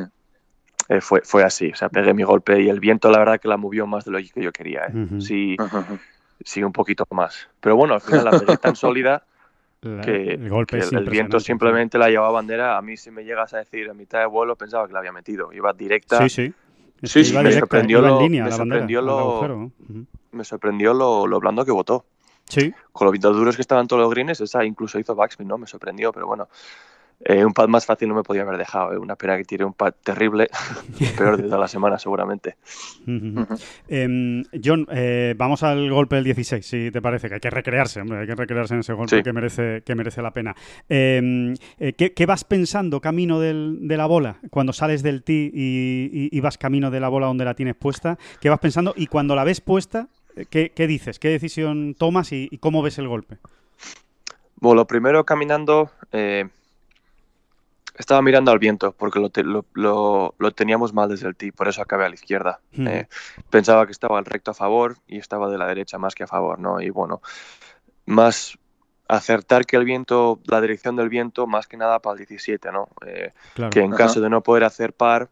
[0.89, 3.47] eh, fue, fue así, o sea, pegué mi golpe y el viento la verdad que
[3.47, 4.87] la movió más de lo que yo quería.
[4.87, 5.07] eh.
[5.21, 5.55] Sí,
[6.43, 7.47] sí, un poquito más.
[7.61, 9.23] Pero bueno, al final la pegué tan sólida
[9.81, 12.77] La- que, el golpe que el, el viento simplemente la llevaba bandera.
[12.77, 15.11] A mí si me llegas a decir a mitad de vuelo pensaba que la había
[15.11, 15.51] metido.
[15.53, 16.21] Iba directa.
[16.21, 16.53] Sí, sí.
[17.01, 19.55] Es Sí, sí, me directa, sorprendió en lo- línea me bandera, sorprendió lo- agujero.
[19.89, 20.05] Ujú.
[20.33, 22.05] Me sorprendió lo, lo blando que votó.
[22.47, 25.57] Sí, con los vientos duros que estaban todos los greens, esa incluso hizo backspin, ¿no?
[25.57, 26.47] Me sorprendió, pero bueno.
[27.25, 28.93] Eh, un pad más fácil no me podía haber dejado.
[28.93, 30.49] eh, Una pena que tiré un pad terrible,
[31.17, 32.55] peor de toda la semana seguramente.
[33.87, 38.01] Em, John, eh, vamos al golpe del 16, si te parece, que hay que recrearse,
[38.01, 39.23] hombre, hay que recrearse en ese golpe Sí.
[39.23, 40.55] que, merece, que merece la pena.
[40.89, 45.51] Em, eh, ¿qué, qué vas pensando camino del- de la bola cuando sales del tee
[45.53, 48.17] y, y- y vas camino de la bola donde la tienes puesta?
[48.39, 48.93] ¿Qué vas pensando?
[48.95, 50.07] Y cuando la ves puesta,
[50.49, 51.19] ¿qué, qué dices?
[51.19, 53.37] ¿Qué decisión tomas y, y cómo ves el golpe?
[54.57, 56.47] Bueno, lo primero caminando, eh,
[58.01, 61.51] estaba mirando al viento porque lo, te- lo- lo- lo teníamos mal desde el tee,
[61.53, 62.59] por eso acabé a la izquierda.
[62.77, 63.07] Eh,
[63.49, 66.27] pensaba que estaba el recto a favor y estaba de la derecha más que a
[66.27, 66.81] favor, ¿no?
[66.81, 67.21] Y bueno,
[68.05, 68.57] más
[69.07, 72.87] acertar que el viento, la dirección del viento, más que nada para el 17, ¿no?
[73.05, 73.69] Eh, Claro.
[73.71, 73.97] que en Ajá.
[73.97, 75.29] caso de no poder hacer par,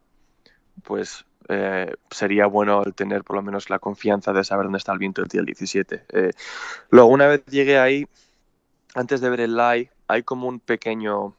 [0.83, 4.91] pues eh, sería bueno el tener por lo menos la confianza de saber dónde está
[4.93, 6.03] el viento el día 17.
[6.09, 6.31] Eh,
[6.91, 8.07] luego, una vez llegué ahí,
[8.95, 11.35] antes de ver el lie, hay como un pequeño,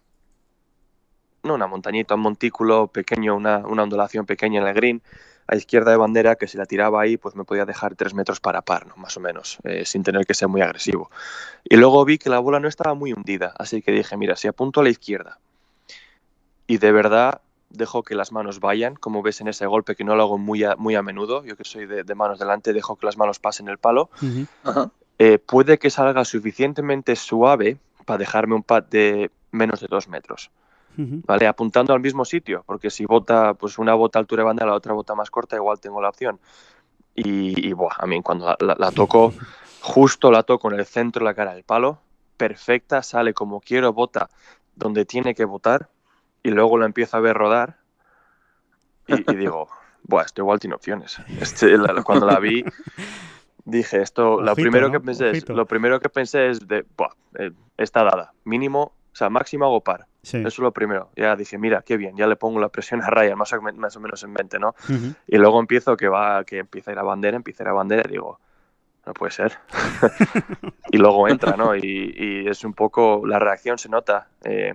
[1.42, 5.03] no una montañita, un montículo pequeño, una, una ondulación pequeña en el green,
[5.46, 8.38] a izquierda de bandera, que si la tiraba ahí, pues me podía dejar tres metros
[8.38, 8.94] para par, ¿no?
[8.96, 11.11] más o menos, eh, sin tener que ser muy agresivo.
[11.64, 14.46] Y luego vi que la bola no estaba muy hundida, así que dije, mira, si
[14.46, 15.38] apunto a la izquierda
[16.68, 20.14] y de verdad dejo que las manos vayan, como ves en ese golpe que no
[20.14, 22.96] lo hago muy a, muy a menudo, yo que soy de, de manos delante, dejo
[22.96, 24.11] que las manos pasen el palo.
[24.62, 24.90] Ajá.
[25.18, 30.50] eh, puede que salga suficientemente suave para dejarme un pad de menos de dos metros,
[30.96, 31.46] ¿vale?
[31.46, 34.92] Apuntando al mismo sitio, porque si bota, pues una bota altura de bandera, la otra
[34.92, 36.40] bota más corta, igual tengo la opción.
[37.14, 39.33] Y, y buah, a mí cuando la, la- la toco,
[39.83, 41.98] justo la toco en el centro de la cara del palo,
[42.37, 44.29] perfecta, sale como quiero, bota
[44.74, 45.88] donde tiene que votar,
[46.42, 47.79] y luego la empiezo a ver rodar,
[49.07, 49.68] y, y digo,
[50.05, 51.18] buah, esto igual tiene opciones.
[51.40, 52.64] Este, la- cuando la vi,
[53.64, 54.92] dije, esto, lo Ojito, primero ¿no?
[54.92, 59.16] que pensé es, lo primero que pensé es de, buah, eh, está dada, mínimo, o
[59.16, 60.07] sea, máximo hago par.
[60.23, 60.37] Sí.
[60.38, 61.11] Eso es lo primero.
[61.16, 63.96] Ya dije, mira, qué bien, ya le pongo la presión a Ryan, más o, más
[63.96, 64.75] o menos en mente, ¿no?
[64.88, 65.14] Ujú.
[65.27, 67.73] Y luego empiezo que va, que empieza a ir a bandera, empieza a ir a
[67.73, 68.38] bandera, y digo,
[69.07, 69.59] no puede ser.
[70.92, 71.75] y luego entra, ¿no?
[71.75, 74.29] Y, y es un poco, la reacción se nota.
[74.44, 74.75] eh,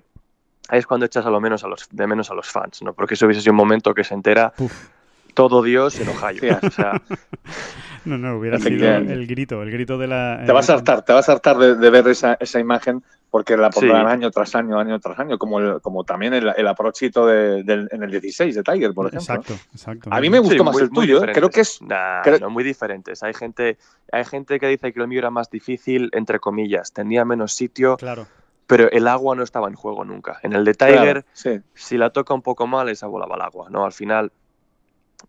[0.67, 2.93] ahí es cuando echas a lo menos a los, de menos a los fans, ¿no?
[2.93, 4.89] Porque eso hubiese sido un momento que se entera Uf.
[5.35, 6.57] todo Dios en Ohio.
[6.63, 6.99] O sea,
[8.05, 9.13] No, no, hubiera sido Efectivamente.
[9.13, 10.43] el grito, el grito de la...
[10.45, 13.03] Te vas a hartar, te vas a hartar de, de ver esa, esa imagen
[13.35, 14.13] porque la pondrán Sí.
[14.13, 17.89] año tras año, año tras año, como, el- como también el, el aprochito de- del-
[17.91, 19.35] en el 16 de Tiger, por ejemplo.
[19.35, 20.09] Exacto, exacto.
[20.09, 21.33] A mí me gustó Sí, más muy- el tuyo, ¿eh?
[21.33, 21.79] creo que es...
[21.81, 21.89] diferentes.
[21.89, 23.23] Nah, creo- no, muy diferentes.
[23.23, 23.77] Hay gente,
[24.09, 26.93] hay gente que dice que lo mío era más difícil, entre comillas.
[26.93, 27.97] Tenía menos sitio.
[27.97, 28.25] Claro.
[28.67, 30.39] pero el agua no estaba en juego nunca.
[30.41, 31.59] En el de Tiger, Claro, sí.
[31.73, 33.83] si la toca un poco mal, esa bola va al agua, ¿no?
[33.85, 34.31] Al final,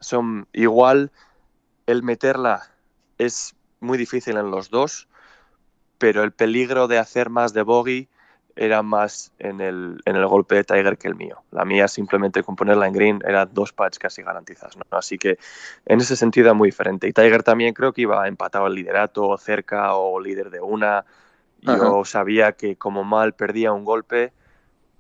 [0.00, 1.10] son igual,
[1.86, 2.62] el meterla
[3.18, 5.08] es muy difícil en los dos,
[5.98, 8.08] pero el peligro de hacer más de bogey
[8.56, 11.42] era más en el, en el golpe de Tiger que el mío.
[11.50, 14.84] La mía simplemente con ponerla en green era dos putts casi garantizadas, ¿no?
[14.90, 15.38] Así que
[15.84, 17.06] en ese sentido era muy diferente.
[17.06, 21.04] Y Tiger también creo que iba empatado al liderato, cerca o líder de una.
[21.60, 24.32] Yo sabía que como mal perdía un golpe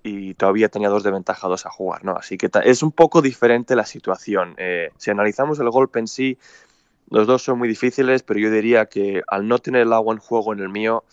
[0.02, 2.16] y todavía tenía dos de ventaja, dos a jugar, ¿no?
[2.16, 4.54] Así que es un poco diferente la situación.
[4.58, 6.38] Eh, si analizamos el golpe en sí,
[7.10, 10.20] los dos son muy difíciles, pero yo diría que al no tener el agua en
[10.20, 11.04] juego en el mío,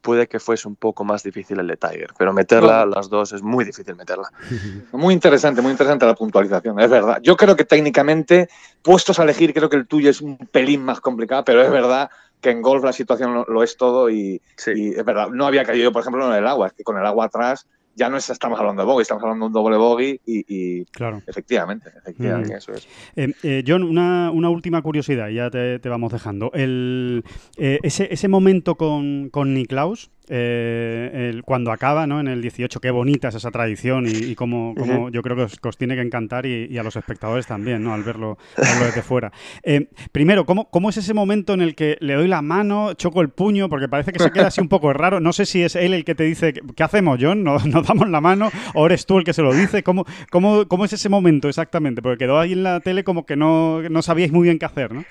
[0.00, 2.10] puede que fuese un poco más difícil el de Tiger.
[2.18, 4.30] Pero meterla, las dos, es muy difícil meterla.
[4.92, 7.20] Muy interesante, muy interesante la puntualización, es verdad.
[7.22, 8.48] Yo creo que técnicamente,
[8.82, 12.10] puestos a elegir, creo que el tuyo es un pelín más complicado, pero es verdad
[12.40, 14.72] que en golf la situación lo, lo es todo y, Sí.
[14.76, 15.28] y es verdad.
[15.28, 18.08] No había caído, por ejemplo, en el agua, es que con el agua atrás ya
[18.08, 21.22] no es, estamos hablando de bogey, estamos hablando de un doble bogey y, y Claro.
[21.26, 22.56] efectivamente, efectivamente.
[22.56, 22.86] Eso es.
[23.16, 26.50] Eh, eh, John, una, una última curiosidad, y ya te, te vamos dejando.
[26.54, 27.24] El,
[27.56, 32.20] eh, ese, ese momento con, con Niklaus, eh, el- cuando acaba, ¿no?
[32.20, 35.42] En el 18, qué bonita es esa tradición y, y cómo, cómo yo creo que
[35.42, 37.92] os, que os tiene que encantar y, y a los espectadores también, ¿no?
[37.94, 39.32] Al verlo, verlo desde fuera.
[39.62, 43.20] Eh, primero, ¿cómo, ¿cómo es ese momento en el que le doy la mano, choco
[43.20, 43.68] el puño?
[43.68, 45.20] Porque parece que se queda así un poco raro.
[45.20, 47.42] No sé si es él el que te dice, ¿qué hacemos, John?
[47.44, 48.50] ¿Nos, nos damos la mano?
[48.74, 49.82] ¿O eres tú el que se lo dice?
[49.82, 52.02] ¿Cómo, cómo, cómo es ese momento exactamente?
[52.02, 54.92] Porque quedó ahí en la tele como que no, no sabíais muy bien qué hacer,
[54.92, 55.04] ¿no?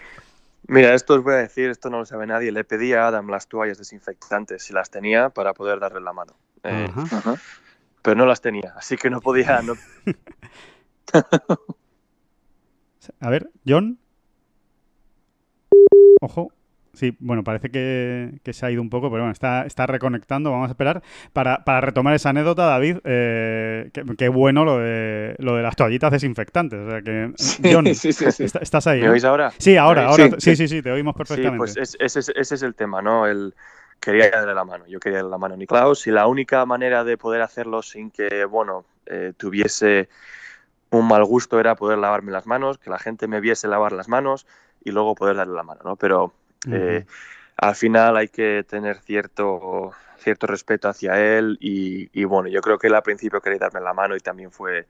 [0.67, 2.51] Mira, esto os voy a decir, esto no lo sabe nadie.
[2.51, 6.33] Le pedí a Adam las toallas desinfectantes si las tenía para poder darle la mano.
[6.63, 6.89] Eh,
[8.01, 9.61] pero no las tenía, así que no podía.
[9.61, 9.73] No...
[13.19, 13.99] A ver, John.
[16.21, 16.51] Ojo.
[16.93, 20.51] Sí, bueno, parece que, que se ha ido un poco, pero bueno, está, está reconectando.
[20.51, 21.01] Vamos a esperar.
[21.33, 25.75] Para, para retomar esa anécdota, David, eh, qué, qué bueno lo de, lo de las
[25.75, 26.79] toallitas desinfectantes.
[26.79, 27.31] O sea que,
[27.71, 28.43] John, sí, sí, sí.
[28.45, 29.01] está- estás ahí.
[29.01, 29.13] ¿Me ¿no?
[29.13, 29.51] oís ahora?
[29.57, 30.29] Sí, ahora, Sí, ahora.
[30.39, 31.57] sí, Sí, sí, sí, te oímos Sí, perfectamente.
[31.57, 33.25] pues es- ese, es- ese es el tema, ¿no?
[33.25, 33.55] El,
[33.99, 37.03] quería darle la mano, yo quería darle la mano a Niklaus y la única manera
[37.03, 40.09] de poder hacerlo sin que, bueno, eh, tuviese
[40.91, 44.07] un mal gusto era poder lavarme las manos, que la gente me viese lavar las
[44.09, 44.45] manos
[44.83, 45.95] y luego poder darle la mano, ¿no?
[45.95, 46.33] Pero
[46.71, 47.05] eh,
[47.57, 52.77] al final hay que tener cierto, cierto respeto hacia él y, y, bueno, yo creo
[52.77, 54.85] que él al principio quería darme la mano y también fue,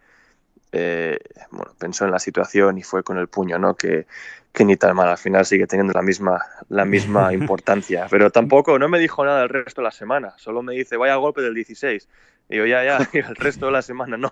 [0.72, 1.20] eh,
[1.52, 3.76] bueno, pensó en la situación y fue con el puño, ¿no?
[3.76, 4.06] Que,
[4.54, 8.78] que ni tan mal, al final sigue teniendo la misma, la misma importancia, pero tampoco,
[8.78, 11.56] no me dijo nada el resto de la semana, solo me dice, vaya golpe del
[11.56, 12.08] 16.
[12.50, 14.32] Y yo, ya, ya, y el resto de la semana no.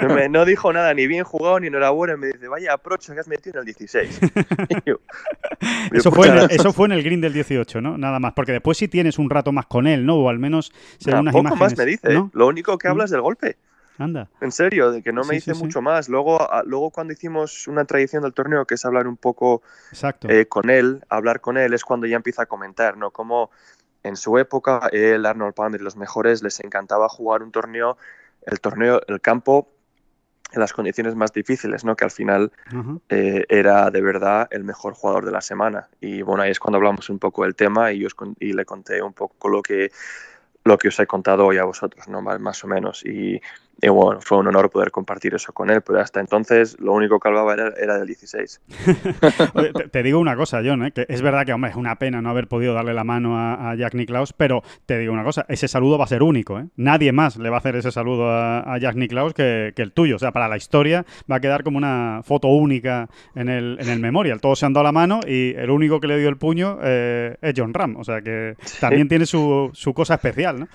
[0.00, 2.16] No, me- no dijo nada, ni bien jugado, ni enhorabuena.
[2.16, 4.20] Me dice, vaya aprocho que has metido en el 16.
[4.70, 4.96] Y yo,
[5.92, 7.98] Eso fue, en el, eso fue en el green del 18, ¿no?
[7.98, 8.32] Nada más.
[8.32, 10.16] Porque después sí tienes un rato más con él, ¿no?
[10.16, 11.60] O al menos se unas poco imágenes.
[11.60, 12.08] más me dice.
[12.10, 12.14] ¿eh?
[12.14, 12.30] ¿no?
[12.32, 12.90] Lo único que Mm.
[12.90, 13.56] habla es del golpe.
[13.98, 14.28] Anda.
[14.40, 15.62] En serio, de que no me Sí, dice sí.
[15.62, 16.08] mucho más.
[16.08, 20.28] Luego, a- luego cuando hicimos una tradición del torneo, que es hablar un poco Exacto.
[20.30, 23.10] eh, con él, hablar con él es cuando ya empieza a comentar, ¿no?
[23.10, 23.50] Como
[24.02, 27.96] en su época, él, Arnold Palmer y los mejores les encantaba jugar un torneo,
[28.46, 29.68] el torneo, el campo,
[30.52, 31.96] en las condiciones más difíciles, ¿no?
[31.96, 32.52] Que al final
[33.08, 35.88] eh, era de verdad el mejor jugador de la semana.
[36.00, 38.66] Y bueno, ahí es cuando hablamos un poco del tema y, os con- y le
[38.66, 39.90] conté un poco lo que,
[40.64, 42.20] lo que os he contado hoy a vosotros, ¿no?
[42.20, 43.02] Más, más o menos.
[43.06, 43.40] Y,
[43.80, 47.18] y bueno, fue un honor poder compartir eso con él, pero hasta entonces lo único
[47.18, 48.60] que hablaba era, era del 16.
[49.54, 50.92] Oye, te, te digo una cosa, John, ¿eh?
[50.92, 53.70] que es verdad que, hombre, es una pena no haber podido darle la mano a,
[53.70, 56.66] a Jack Nicklaus, pero te digo una cosa, ese saludo va a ser único, ¿eh?
[56.76, 59.92] Nadie más le va a hacer ese saludo a, a Jack Nicklaus que, que el
[59.92, 60.16] tuyo.
[60.16, 63.88] O sea, para la historia va a quedar como una foto única en el, en
[63.88, 64.40] el memorial.
[64.40, 67.36] Todos se han dado la mano y el único que le dio el puño eh,
[67.40, 67.96] es John Ram.
[67.96, 70.68] O sea que también tiene su, su cosa especial, ¿no?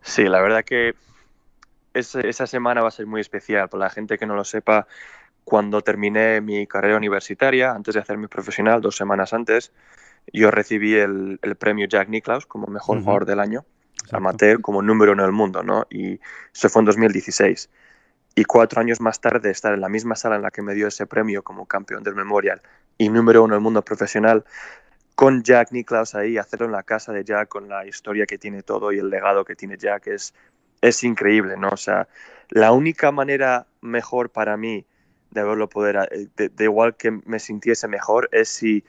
[0.00, 0.94] Sí, la verdad que
[1.94, 3.68] esa semana va a ser muy especial.
[3.68, 4.86] Para la gente que no lo sepa,
[5.44, 9.72] cuando terminé mi carrera universitaria, antes de hacerme profesional, dos semanas antes,
[10.32, 14.16] yo recibí el, el premio Jack Nicklaus como mejor jugador del año, Exacto.
[14.16, 15.86] amateur, como número uno del mundo, ¿no?
[15.90, 16.20] Y
[16.54, 17.70] eso fue en 2016.
[18.34, 20.86] Y cuatro años más tarde, estar en la misma sala en la que me dio
[20.86, 22.62] ese premio como campeón del Memorial
[22.96, 24.44] y número uno del mundo profesional,
[25.14, 28.62] con Jack Nicklaus ahí, hacerlo en la casa de Jack, con la historia que tiene
[28.62, 30.34] todo y el legado que tiene Jack, es,
[30.82, 31.70] es increíble, ¿no?
[31.70, 32.08] O sea,
[32.50, 34.84] la única manera mejor para mí
[35.30, 38.84] de haberlo poder, eh, de, de igual que me sintiese mejor, es si,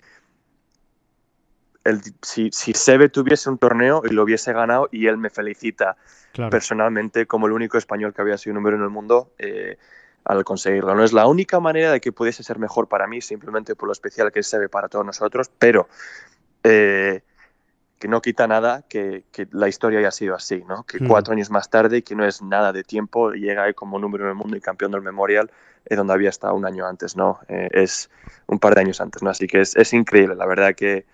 [1.86, 5.96] el, si, si Sebe tuviese un torneo y lo hubiese ganado y él me felicita
[6.34, 6.50] Claro.
[6.50, 9.78] personalmente como el único español que había sido número en el mundo eh,
[10.26, 10.96] al conseguirlo.
[10.96, 13.94] No es la única manera de que pudiese ser mejor para mí, simplemente por lo
[13.94, 15.88] especial que es Sebe para todos nosotros, pero
[16.64, 17.22] eh,
[18.04, 20.84] que no quita nada que, que la historia haya sido así, ¿no?
[20.84, 21.08] Que Mm.
[21.08, 24.36] cuatro años más tarde, que no es nada de tiempo, llega ahí como número del
[24.36, 25.50] mundo y campeón del Memorial,
[25.86, 27.40] eh, donde había estado un año antes, ¿no?
[27.48, 28.10] Eh, es
[28.48, 29.30] un par de años antes, ¿no?
[29.30, 31.06] Así que es, es increíble, la verdad que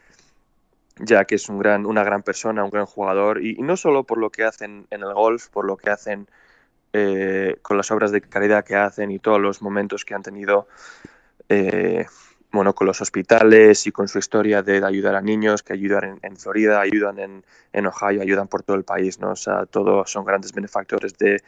[0.97, 4.03] ya que es un gran, una gran persona, un gran jugador, y, y no solo
[4.03, 6.27] por lo que hacen en el golf, por lo que hacen
[6.93, 10.67] eh, con las obras de caridad que hacen y todos los momentos que han tenido,
[11.49, 12.07] eh,
[12.51, 16.19] bueno, con los hospitales y con su historia de ayudar a niños, que ayudan en,
[16.23, 19.31] en Florida, ayudan en, en, Ohio, ayudan por todo el país, ¿no?
[19.31, 21.43] O sea, todos son grandes benefactores de,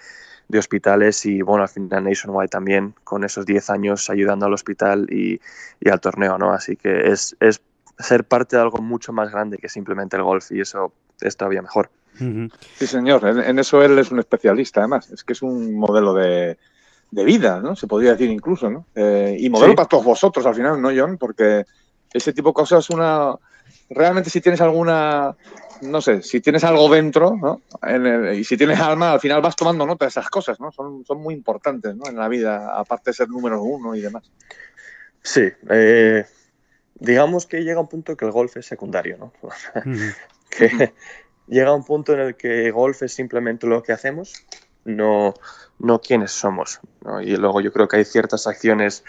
[0.47, 5.07] de hospitales y, bueno, al final Nationwide también, con esos 10 años ayudando al hospital
[5.09, 5.41] y,
[5.79, 6.53] y al torneo, ¿no?
[6.53, 7.61] Así que es, es
[7.97, 11.61] ser parte de algo mucho más grande que simplemente el golf y eso es todavía
[11.61, 11.89] mejor.
[12.75, 15.09] Sí, señor, en, en, eso él es un especialista, además.
[15.11, 16.57] Es que es un modelo de,
[17.11, 17.75] de vida, ¿no?
[17.75, 18.85] Se podría decir incluso, ¿no?
[18.95, 19.75] Eh, y modelo sí.
[19.75, 21.17] para todos vosotros al final, ¿no, John?
[21.17, 21.65] Porque
[22.11, 23.35] ese tipo de cosas, una.
[23.89, 25.35] Realmente, si tienes alguna.
[25.81, 27.61] No sé, si tienes algo dentro, ¿no?
[27.81, 30.71] El, y si tienes alma, al final vas tomando nota de esas cosas, ¿no?
[30.71, 32.07] Son, son muy importantes, ¿no?
[32.07, 34.31] En la vida, aparte de ser número uno y demás.
[35.23, 35.49] Sí.
[35.69, 36.23] Eh,
[36.95, 39.33] digamos que llega un punto que el golf es secundario, ¿no?
[40.51, 40.93] Que
[41.47, 44.45] llega un punto en el que golf es simplemente lo que hacemos,
[44.85, 45.33] no,
[45.79, 46.79] no quiénes somos.
[47.03, 47.21] ¿no?
[47.21, 49.03] Y luego yo creo que hay ciertas acciones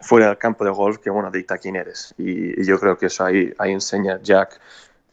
[0.00, 2.14] fuera del campo de golf que, bueno, dicta quién eres.
[2.18, 4.60] Y, y yo creo que eso ahí, ahí enseña Jack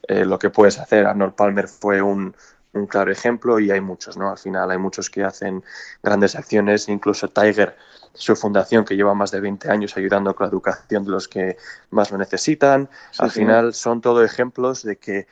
[0.08, 1.06] eh, lo que puedes hacer.
[1.06, 2.36] Arnold Palmer fue un,
[2.74, 4.30] un, claro ejemplo y hay muchos, ¿no?
[4.32, 5.64] Al final hay muchos que hacen
[6.02, 7.78] grandes acciones, incluso Tiger,
[8.14, 11.58] su fundación que lleva más de 20 años ayudando con la educación de los que
[11.92, 12.90] más lo necesitan.
[13.12, 13.40] Sí, Al sí.
[13.40, 15.28] final son todo ejemplos de que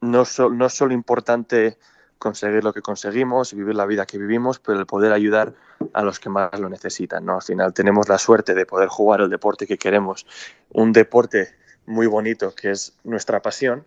[0.00, 1.76] no, so, no es solo importante
[2.18, 5.54] conseguir lo que conseguimos y vivir la vida que vivimos, pero el poder ayudar
[5.92, 7.24] a los que más lo necesitan.
[7.24, 7.36] ¿no?
[7.36, 10.26] Al final tenemos la suerte de poder jugar el deporte que queremos,
[10.70, 11.54] un deporte
[11.86, 13.86] muy bonito que es nuestra pasión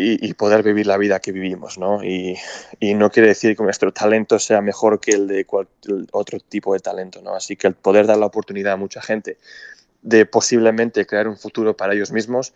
[0.00, 1.76] y, poder vivir la vida que vivimos.
[1.76, 2.04] ¿no?
[2.04, 2.38] Y,
[2.78, 6.72] y, no quiere decir que nuestro talento sea mejor que el de cualquier otro tipo
[6.72, 7.20] de talento.
[7.20, 7.34] ¿no?
[7.34, 9.38] Así que el poder dar la oportunidad a mucha gente
[10.02, 12.54] de posiblemente crear un futuro para ellos mismos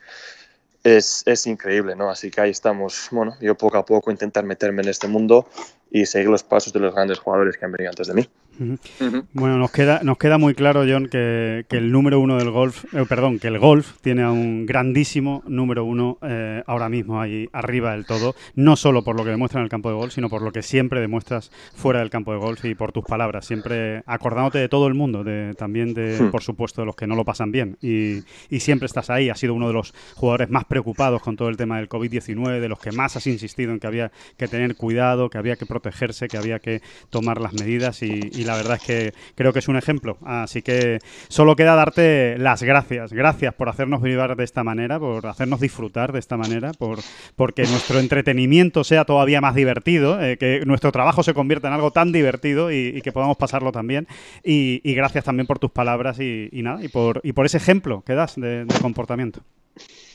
[0.85, 2.11] es, es, increíble, ¿no?
[2.11, 5.47] Así que ahí estamos, bueno, yo poco a poco intentar meterme en este mundo
[5.91, 8.29] y seguir los pasos de los grandes jugadores que han venido antes de mí.
[8.59, 8.79] Uh -huh.
[9.01, 9.25] Uh -huh.
[9.33, 12.85] Bueno, nos queda, nos queda muy claro, John, que, que el número uno del golf,
[12.95, 17.49] eh, perdón, que el golf tiene a un grandísimo número uno eh, ahora mismo ahí
[17.53, 20.29] arriba del todo, no solo por lo que demuestra en el campo de golf, sino
[20.29, 24.03] por lo que siempre demuestras fuera del campo de golf y por tus palabras, siempre
[24.07, 26.25] acordándote de todo el mundo, de, también de, sí.
[26.31, 27.77] por supuesto, de los que no lo pasan bien.
[27.81, 31.49] Y, y siempre estás ahí, has sido uno de los jugadores más preocupados con todo
[31.49, 34.77] el tema del COVID-19, de los que más has insistido en que había que tener
[34.77, 38.79] cuidado, que había que protegerse, que había que tomar las medidas y, y la verdad
[38.81, 40.19] es que creo que es un ejemplo.
[40.25, 43.13] Así que solo queda darte las gracias.
[43.13, 46.99] Gracias por hacernos vivir de esta manera, por hacernos disfrutar de esta manera, por
[47.35, 51.91] porque nuestro entretenimiento sea todavía más divertido, eh, que nuestro trabajo se convierta en algo
[51.91, 54.07] tan divertido y, y que podamos pasarlo también.
[54.45, 57.57] Y, y, gracias también por tus palabras y, y nada, y por, y por ese
[57.57, 59.43] ejemplo que das de comportamiento.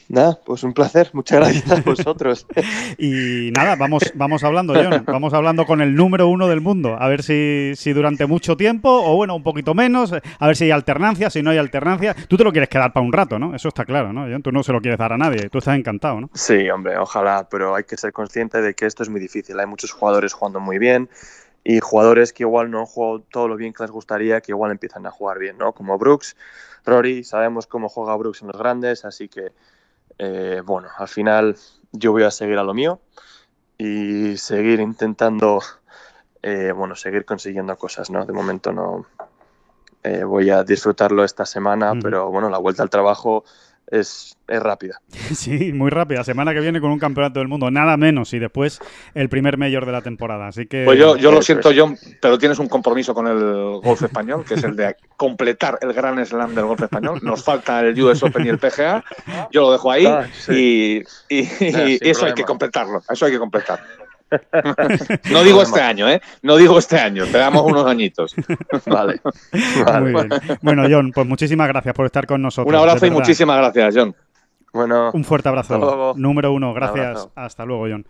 [0.10, 1.10] Nada, pues un placer.
[1.14, 2.46] Muchas gracias a vosotros.
[2.98, 5.04] y nada, vamos, vamos hablando, John.
[5.06, 6.96] Vamos hablando con el número uno del mundo.
[7.00, 10.66] A ver si, si durante mucho tiempo, o bueno, un poquito menos, a ver si
[10.66, 12.16] hay alternancia, si no hay alternancia.
[12.28, 13.54] Tú te lo quieres quedar para un rato, ¿no?
[13.54, 14.42] Eso está claro, ¿no, John?
[14.42, 15.50] Tú no se lo quieres dar a nadie.
[15.50, 16.30] Tú estás encantado, ¿no?
[16.34, 19.60] Sí, hombre, ojalá, pero hay que ser consciente de que esto es muy difícil.
[19.60, 21.10] Hay muchos jugadores jugando muy bien
[21.66, 24.72] y jugadores que igual no han jugado todo lo bien que les gustaría, que igual
[24.72, 25.74] empiezan a jugar bien, ¿no?
[25.74, 26.38] Como Brooks,
[26.86, 29.52] Rory, sabemos cómo juega Brooks en los grandes, así que
[30.18, 31.56] eh, bueno, al final
[31.92, 33.00] yo voy a seguir a lo mío
[33.78, 35.62] y seguir intentando,
[36.42, 38.26] eh, bueno, seguir consiguiendo cosas, ¿no?
[38.26, 39.06] De momento no
[40.04, 42.02] eh, voy a disfrutarlo esta semana, mm.
[42.02, 43.44] pero bueno, la vuelta al trabajo
[43.88, 45.02] es, es, rápida.
[45.36, 46.24] Sí, muy rápida.
[46.24, 48.80] Semana que viene con un campeonato del mundo, nada menos, y después
[49.14, 50.48] el primer mayor de la temporada.
[50.48, 50.84] Así que.
[50.86, 54.56] Pues yo, yo lo siento, John, pero tienes un compromiso con el golf español, que
[54.56, 57.20] es el de completar el gran slam del golf español.
[57.24, 59.04] Nos falta el US Open y el PGA.
[59.52, 61.04] Yo lo dejo ahí ah, sí.
[61.30, 63.02] y, y, ah, y eso hay que completarlo.
[63.10, 64.07] Eso hay que completarlo.
[65.32, 66.22] No digo este año, ¿eh?
[66.42, 68.36] No digo este año, te damos unos añitos.
[68.86, 69.22] Vale.
[69.86, 70.02] vale.
[70.02, 70.30] Muy bien.
[70.62, 72.74] Bueno, John, pues muchísimas gracias por estar con nosotros.
[72.74, 74.16] Un abrazo y muchísimas gracias, John.
[74.74, 75.12] Bueno.
[75.14, 76.14] Un fuerte abrazo.
[76.18, 77.30] Número uno, gracias.
[77.36, 78.06] Hasta luego, John.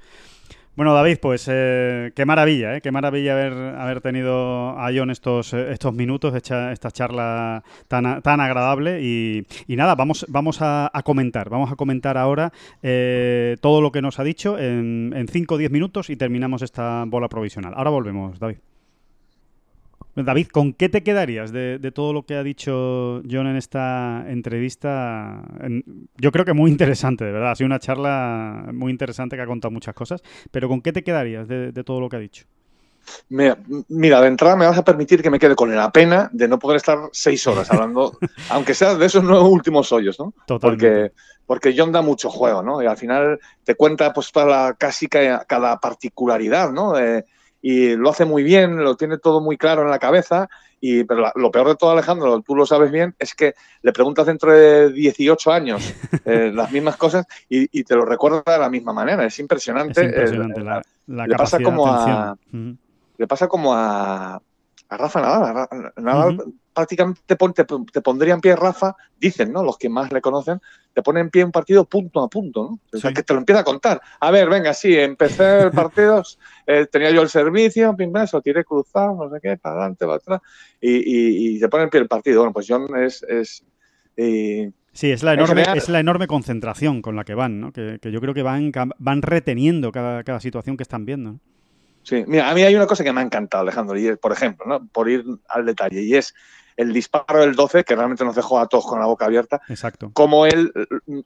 [0.77, 2.81] Bueno, David, pues eh, qué maravilla, ¿eh?
[2.81, 8.39] qué maravilla haber, haber tenido a John estos, estos minutos, esta, esta charla tan, tan
[8.39, 9.01] agradable.
[9.01, 14.19] Y, nada, vamos, vamos a, comentar, vamos a comentar ahora eh, todo lo que nos
[14.19, 17.73] ha dicho en 5 o 10 minutos y terminamos esta bola provisional.
[17.75, 18.57] Ahora volvemos, David.
[20.25, 24.25] David, ¿con qué te quedarías de, de todo lo que ha dicho John en esta
[24.27, 25.43] entrevista?
[25.61, 27.51] En- yo creo que muy interesante, de verdad.
[27.51, 30.23] Ha sido una charla muy interesante que ha contado muchas cosas.
[30.51, 32.45] Pero ¿con qué te quedarías de, de todo lo que ha dicho?
[33.29, 33.57] Mira,
[33.89, 36.59] mira, de entrada me vas a permitir que me quede con la pena de no
[36.59, 38.17] poder estar seis horas hablando,
[38.49, 40.33] aunque sea de esos nueve últimos hoyos, ¿no?
[40.45, 40.59] Totalmente.
[40.59, 41.11] Porque,
[41.45, 42.81] porque John da mucho juego, ¿no?
[42.81, 46.93] Y al final te cuenta pues toda la, casi ca- cada particularidad, ¿no?
[47.61, 50.47] Y lo hace muy bien, lo tiene todo muy claro en la cabeza.
[50.79, 53.91] Y, pero la- lo peor de todo, Alejandro, tú lo sabes bien, es que le
[53.91, 55.81] preguntas dentro de 18 años
[56.25, 59.25] eh, las mismas cosas y, y te lo recuerda de la misma manera.
[59.25, 60.01] Es Es impresionante.
[60.01, 62.35] eh, impresionante la, la le pasa como a-
[63.17, 65.67] le pasa como a, a Rafa Nadal.
[65.95, 66.37] A Nadal
[66.77, 69.63] prácticamente te, pon- te, te pondría en pie Rafa, dicen, ¿no?
[69.63, 70.61] Los que más le conocen,
[70.93, 72.79] te pone en pie un partido punto a punto, ¿no?
[72.93, 73.15] O sea, Sí.
[73.15, 73.99] que te lo empieza a contar.
[74.19, 76.23] A ver, venga, sí, empecé el partido,
[76.67, 80.17] eh, tenía yo el servicio, pim, lo tiré cruzado, no sé qué, para adelante, para
[80.17, 80.41] atrás,
[80.79, 82.39] y, y, y te pone en pie el partido.
[82.41, 83.23] Bueno, pues John es...
[83.23, 83.63] es
[84.93, 87.71] Sí, es la, En enorme, es la enorme concentración con la que van, ¿no?
[87.71, 91.33] Que, que yo creo que van, van reteniendo cada, cada situación que están viendo.
[91.33, 91.39] ¿no?
[92.01, 94.31] Sí, mira, a mí hay una cosa que me ha encantado, Alejandro, y es, por
[94.31, 94.87] ejemplo, ¿no?
[94.87, 96.33] por ir al detalle, y es
[96.77, 100.11] el disparo del 12, que realmente nos dejó a todos con la boca abierta, Exacto.
[100.13, 100.71] como él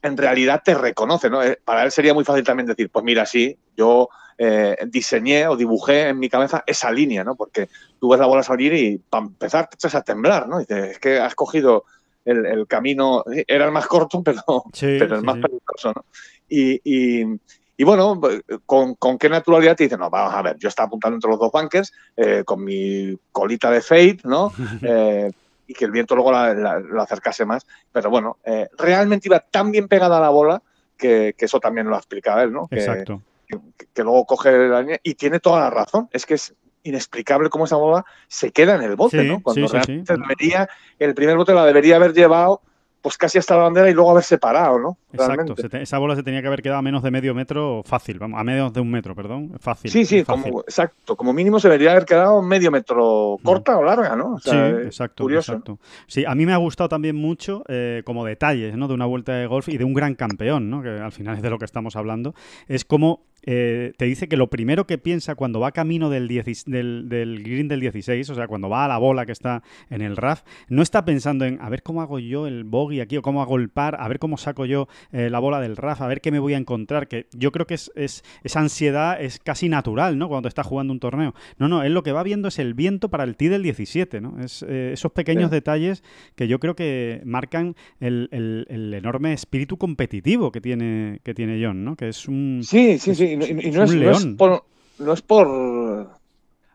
[0.02, 1.44] en realidad te reconoce, ¿no?
[1.44, 5.56] Eh, Para él sería muy fácil también decir, pues mira, sí, yo eh, diseñé o
[5.56, 7.36] dibujé en mi cabeza esa línea, ¿no?
[7.36, 10.60] Porque tú ves la bola salir y para empezar te echas a temblar, ¿no?
[10.60, 11.84] Y dices, es que has cogido
[12.26, 14.42] el, el camino, era el más corto, pero,
[14.74, 15.42] Sí, pero el sí, más sí.
[15.42, 16.06] peligroso, ¿no?
[16.50, 17.40] Y, y-
[17.78, 18.22] y bueno,
[18.68, 21.40] con, con qué naturalidad te dicen, no, vamos a ver, yo estaba apuntando entre los
[21.40, 24.52] dos bunkers eh, con mi colita de fade, ¿no?
[24.84, 25.32] Eh,
[25.72, 27.66] y que el viento luego la, la- lo acercase más.
[27.92, 30.62] Pero bueno, eh, realmente iba tan bien pegada a la bola
[30.98, 32.68] que, que eso también lo ha explicado él, ¿no?
[32.68, 33.22] Que, Exacto.
[33.48, 33.58] que,
[33.94, 36.10] que luego coge la línea y tiene toda la razón.
[36.12, 36.54] Es que es
[36.84, 39.42] inexplicable cómo esa bola se queda en el bote, Sí, ¿no?
[39.42, 40.22] Cuando sí, sí, realmente sí.
[40.22, 42.62] debería, el primer bote la debería haber llevado
[43.02, 44.98] pues casi hasta la bandera y luego haberse parado, ¿no?
[45.12, 45.56] Exacto.
[45.56, 45.82] Realmente.
[45.82, 48.44] Esa bola se tenía que haber quedado a menos de medio metro fácil, vamos, a
[48.44, 49.54] menos de un metro, perdón.
[49.60, 49.90] Fácil.
[49.90, 50.44] Sí, sí, fácil.
[50.44, 51.16] como, exacto.
[51.16, 54.36] Como mínimo se debería haber quedado medio metro corta o larga, ¿no?
[54.36, 55.54] O sea, sí, eh, exacto, curioso.
[55.54, 55.80] exacto.
[56.08, 58.88] Sí, a mí me ha gustado también mucho eh, como detalles, ¿no?
[58.88, 60.82] De una vuelta de golf y de un gran campeón, ¿no?
[60.82, 62.36] Que al final es de lo que estamos hablando.
[62.68, 66.66] Es como eh, te dice que lo primero que piensa cuando va camino del, 10
[66.66, 70.02] del, del green del 16, o sea, cuando va a la bola que está en
[70.02, 73.22] el RAF, no está pensando en a ver cómo hago yo el bogey aquí o
[73.22, 76.08] cómo hago el par, a ver cómo saco yo eh, la bola del RAF, a
[76.08, 79.40] ver qué me voy a encontrar, que yo creo que es, es- esa ansiedad es
[79.40, 80.28] casi natural, ¿no?
[80.30, 81.34] Cuando está jugando un torneo.
[81.58, 84.22] No, no, él lo que va viendo es el viento para el tee del 17,
[84.22, 84.40] ¿no?
[84.40, 85.56] Es eh, esos pequeños Sí.
[85.56, 86.04] detalles
[86.36, 91.64] que yo creo que marcan el, el- el enorme espíritu competitivo que tiene, que tiene
[91.64, 91.96] John, ¿no?
[91.96, 92.62] Que es un...
[92.64, 93.31] Sí, sí, sí.
[93.32, 94.64] Y no, y es no es, no por.
[95.00, 96.10] No es por.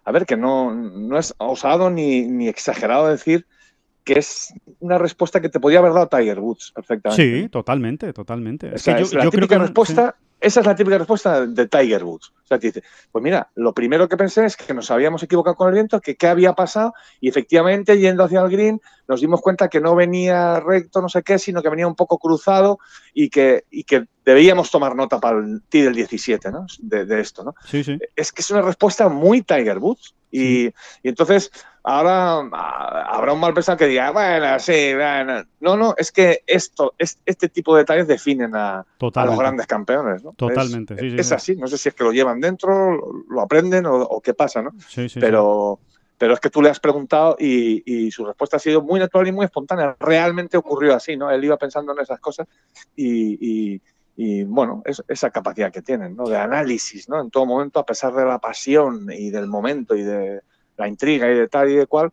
[0.05, 3.47] A ver, que no, no es osado ni, ni exagerado decir
[4.05, 7.43] que es una respuesta que te podía haber dado Tiger Woods perfectamente.
[7.43, 8.71] Sí, totalmente, totalmente.
[8.71, 9.63] O Es que yo, es la yo creo típica que...
[9.63, 10.17] respuesta.
[10.41, 12.33] Esa es la típica respuesta de Tiger Woods.
[12.45, 15.57] O sea, te dice, pues mira, lo primero que pensé es que nos habíamos equivocado
[15.57, 19.41] con el viento, que qué había pasado, y efectivamente, yendo hacia el green, nos dimos
[19.41, 22.79] cuenta que no venía recto, no sé qué, sino que venía un poco cruzado
[23.15, 26.67] y que, y que debíamos tomar nota para el tee del 17, ¿no?
[26.81, 27.55] De, de esto, ¿no?
[27.65, 27.99] Sí, sí.
[28.15, 30.15] es que es una respuesta muy Tiger Woods.
[30.31, 31.51] Y, y entonces
[31.87, 35.45] ahora ah, habrá un mal pensado que diga, bueno, sí, bueno.
[35.61, 39.67] No, no, es que esto, es, este tipo de detalles definen a, a los grandes
[39.67, 40.23] campeones.
[40.25, 40.33] ¿no?
[40.33, 41.35] Totalmente, Es, sí, sí, es sí.
[41.35, 44.63] así, no sé si es que lo llevan dentro, lo, aprenden o, o qué pasa,
[44.63, 44.73] ¿no?
[44.89, 45.21] Sí, sí, sí.
[45.21, 45.79] pero,
[46.19, 49.29] pero es que tú le has preguntado y, y su respuesta ha sido muy natural
[49.29, 49.97] y muy espontánea.
[50.01, 51.31] Realmente ocurrió así, ¿no?
[51.31, 52.47] Él iba pensando en esas cosas
[52.95, 53.81] y, y-
[54.19, 56.27] y, bueno, es, esa capacidad que tienen, ¿no?
[56.27, 57.21] De análisis, ¿no?
[57.21, 60.41] En todo momento, a pesar de la pasión y del momento y de
[60.77, 62.13] la intriga y de tal y de cual,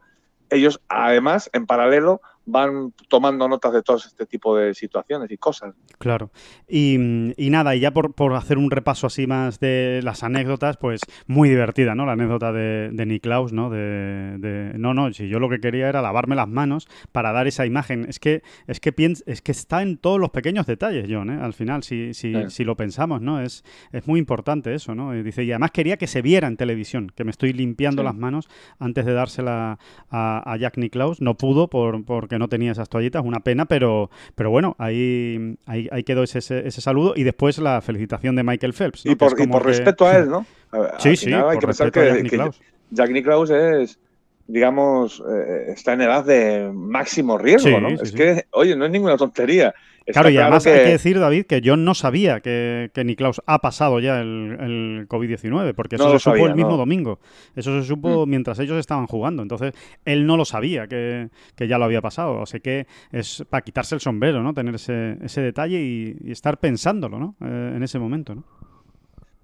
[0.49, 5.73] ellos además, en paralelo, van tomando notas de todo este tipo de situaciones y cosas.
[5.97, 6.31] Claro.
[6.67, 6.95] Y,
[7.37, 11.01] y nada, y ya por, por hacer un repaso así más de las anécdotas, pues
[11.27, 12.05] muy divertida, ¿no?
[12.05, 13.69] La anécdota de, de Niklaus, ¿no?
[13.69, 17.47] De, de- no, no, si yo lo que quería era lavarme las manos para dar
[17.47, 18.05] esa imagen.
[18.09, 21.39] Es que, es que piens- es que está en todos los pequeños detalles, John, ¿eh?
[21.41, 22.39] Al final, si, si, Sí.
[22.49, 23.39] si lo pensamos, ¿no?
[23.41, 25.15] Es, es muy importante eso, ¿no?
[25.15, 28.05] Y dice, y además quería que se viera en televisión, que me estoy limpiando Sí.
[28.05, 29.77] las manos antes de dársela
[30.09, 31.21] a, a Jack Nicklaus.
[31.21, 35.87] No pudo por, porque no tenía esas toallitas, una pena, pero, pero bueno, ahí, ahí,
[35.91, 39.05] ahí quedó ese, ese, ese saludo y después la felicitación de Michael Phelps.
[39.05, 39.11] ¿no?
[39.11, 40.45] Y Que por, y por que- respeto a él, ¿no?
[40.71, 42.49] A- Sí, sí, final hay por que pensar que, que.
[42.91, 43.99] Jack Nicklaus es
[44.47, 47.89] digamos, eh, está en edad de máximo riesgo, Sí, ¿no?
[47.97, 48.17] sí, es sí.
[48.17, 49.73] que, oye, no es ninguna tontería.
[50.05, 52.91] Está Claro, y claro además que- hay que decir, David, que yo no sabía que,
[52.93, 56.53] que Niklaus ha pasado ya el, el COVID-19, porque eso No se supo sabía, el
[56.53, 56.77] mismo no.
[56.77, 57.19] domingo.
[57.55, 59.41] Eso se supo mientras ellos estaban jugando.
[59.41, 59.73] Entonces,
[60.05, 62.41] él no lo sabía que, que ya lo había pasado.
[62.41, 64.53] O sea que es para quitarse el sombrero, ¿no?
[64.53, 67.35] Tener ese, ese detalle y, y estar pensándolo, ¿no?
[67.41, 68.43] Eh, en ese momento, ¿no?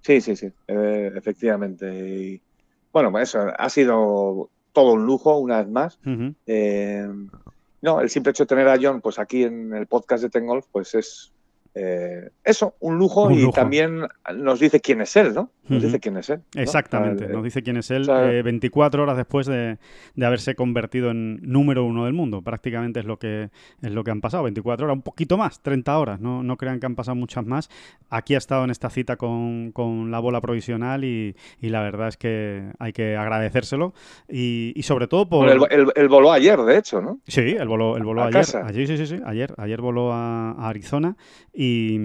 [0.01, 1.87] Sí, sí, sí, eh, efectivamente.
[2.09, 2.43] Y,
[2.91, 5.99] bueno, pues eso, ha sido todo un lujo, una vez más.
[6.45, 7.07] Eh,
[7.81, 10.65] no, el simple hecho de tener a John pues aquí en el podcast de Tengolf,
[10.71, 11.31] pues es
[11.75, 13.53] eh, eso, un lujo Un y lujo.
[13.53, 14.01] también
[14.35, 15.49] nos dice quién es él, ¿no?
[15.69, 16.41] Nos dice quién es él.
[16.55, 16.61] ¿no?
[16.61, 19.77] Exactamente, Ah, nos dice quién es él o sea- eh, 24 horas después de,
[20.15, 22.41] de haberse convertido en número uno del mundo.
[22.41, 23.49] Prácticamente es lo que
[23.81, 26.79] es lo que han pasado, 24 horas, un poquito más, 30 horas, no, no crean
[26.79, 27.69] que han pasado muchas más.
[28.09, 32.07] Aquí ha estado en esta cita con, con la bola provisional y, y la verdad
[32.09, 33.93] es que hay que agradecérselo
[34.27, 35.45] y, y sobre todo por...
[35.45, 37.19] Bueno, el, el- el voló ayer, de hecho, ¿no?
[37.27, 38.41] Sí, el voló, el voló A ayer.
[38.41, 38.65] casa.
[38.65, 41.15] Ayer, sí, sí, sí, ayer, ayer voló a, a Arizona
[41.53, 41.97] y,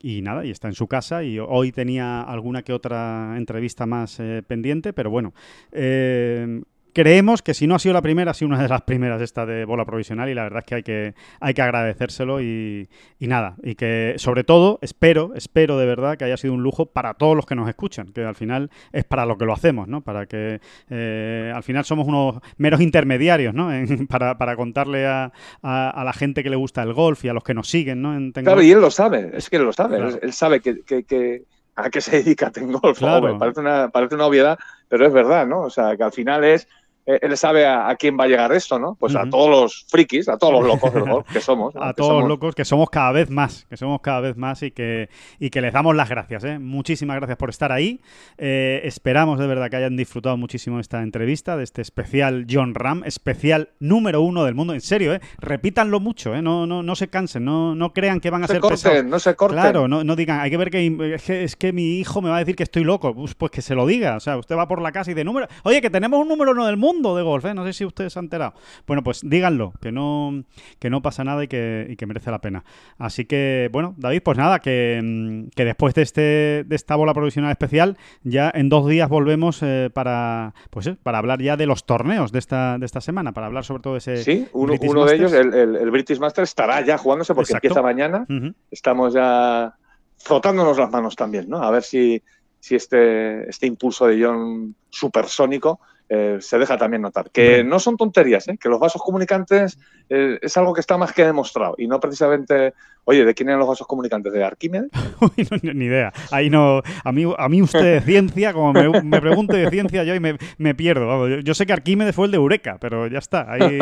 [0.00, 4.18] y nada, y está en su casa y hoy tenía alguna que otra entrevista más
[4.20, 5.32] eh, pendiente, pero bueno,
[5.72, 6.60] eh,
[6.94, 9.46] creemos que si no ha sido la primera, ha sido una de las primeras esta
[9.46, 12.88] de bola provisional y la verdad es que hay que, hay que agradecérselo y,
[13.20, 16.86] y nada, y que sobre todo espero, espero de verdad que haya sido un lujo
[16.86, 19.86] para todos los que nos escuchan, que al final es para lo que lo hacemos,
[19.86, 20.00] ¿no?
[20.00, 23.72] Para que eh, al final somos unos meros intermediarios, ¿no?
[23.72, 25.30] En- para, para contarle a,
[25.62, 28.02] a- a la gente que le gusta el golf y a los que nos siguen,
[28.02, 28.16] ¿no?
[28.16, 29.98] En Claro, y él lo sabe, es que él lo sabe.
[29.98, 30.14] Claro.
[30.14, 31.42] Él, él sabe que, que- que-
[31.78, 32.98] a qué se dedica Tengolf.
[32.98, 33.38] Claro.
[33.38, 34.58] Parece, una, parece una obviedad,
[34.88, 35.60] pero es verdad, ¿no?
[35.60, 36.68] O sea, que al final es.
[37.08, 38.94] Eh, Él sabe a, a quién va a llegar esto, ¿no?
[39.00, 40.92] Pues a todos los frikis, a todos los locos
[41.32, 41.74] que somos.
[41.74, 41.82] ¿no?
[41.82, 44.62] a Que todos los locos que somos cada vez más, que somos cada vez más
[44.62, 46.44] y que, y que les damos las gracias.
[46.44, 46.58] ¿eh?
[46.58, 48.00] Muchísimas gracias por estar ahí.
[48.36, 53.02] Eh, esperamos de verdad que hayan disfrutado muchísimo esta entrevista, de este especial John Ram,
[53.04, 54.74] especial número uno del mundo.
[54.74, 55.20] En serio, ¿eh?
[55.38, 56.42] repítanlo mucho, ¿eh?
[56.42, 58.82] no, no, no se cansen, no, no crean que van a No se ser pesados.
[58.82, 59.58] corten, no se corten.
[59.60, 62.28] Claro, no, no digan, hay que ver que es, que es que mi hijo me
[62.28, 63.14] va a decir que estoy loco.
[63.14, 64.16] Pues, pues que se lo diga.
[64.16, 65.46] O sea, usted va por la casa y de número.
[65.62, 67.54] Oye, que tenemos un número uno del mundo de golf, ¿eh?
[67.54, 68.54] No sé si ustedes se han enterado.
[68.86, 70.44] Bueno, pues díganlo, que no,
[70.78, 72.64] que no pasa nada y que, y que merece la pena.
[72.98, 76.20] Así que, bueno, David, pues nada, que, mm, que después de este
[76.66, 81.18] de esta bola provisional especial, ya en dos días volvemos eh, para pues eh, para
[81.18, 83.98] hablar ya de los torneos de esta, de esta semana, para hablar sobre todo de
[83.98, 84.16] ese.
[84.24, 84.74] Sí, uno,
[85.06, 87.68] de ellos, el, el- el British Master, estará ya jugándose porque Exacto.
[87.68, 88.26] empieza mañana.
[88.70, 89.74] Estamos ya
[90.18, 91.62] frotándonos las manos también, ¿no?
[91.62, 92.20] A ver si,
[92.60, 97.30] si este, este impulso de John supersónico eh, se deja también notar.
[97.30, 98.56] Que no son tonterías, ¿eh?
[98.60, 99.78] que los vasos comunicantes
[100.08, 101.74] eh, es algo que está más que demostrado.
[101.78, 102.72] Y no precisamente,
[103.04, 104.32] oye, ¿de quién eran los vasos comunicantes?
[104.32, 104.90] ¿De Arquímedes?
[105.20, 106.12] Uy, no, ni- idea.
[106.30, 106.82] Ahí no.
[107.04, 110.20] A mí, a mí usted de ciencia, como me, me pregunte de ciencia, yo ahí
[110.20, 111.06] me, me pierdo.
[111.06, 113.50] Vamos, yo, yo sé que Arquímedes fue el de Eureka, pero ya está.
[113.52, 113.78] Ahí,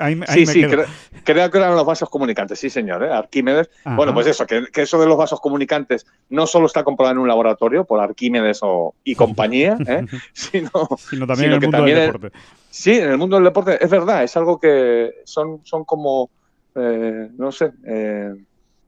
[0.00, 0.84] ahí, Sí, me sí, quedo.
[1.24, 3.12] creo que eran los vasos comunicantes, sí, señor, ¿eh?
[3.12, 3.68] Arquímedes.
[3.84, 3.96] Ajá.
[3.96, 7.18] Bueno, pues eso, que, que eso de los vasos comunicantes no solo está comprobado en
[7.22, 9.76] un laboratorio por Arquímedes o, y compañía,
[10.32, 12.32] sino, Sino también sino mundo también del.
[12.70, 16.30] Sí, en el mundo del deporte es verdad, es algo que son, son como,
[16.74, 18.34] eh, no sé, eh,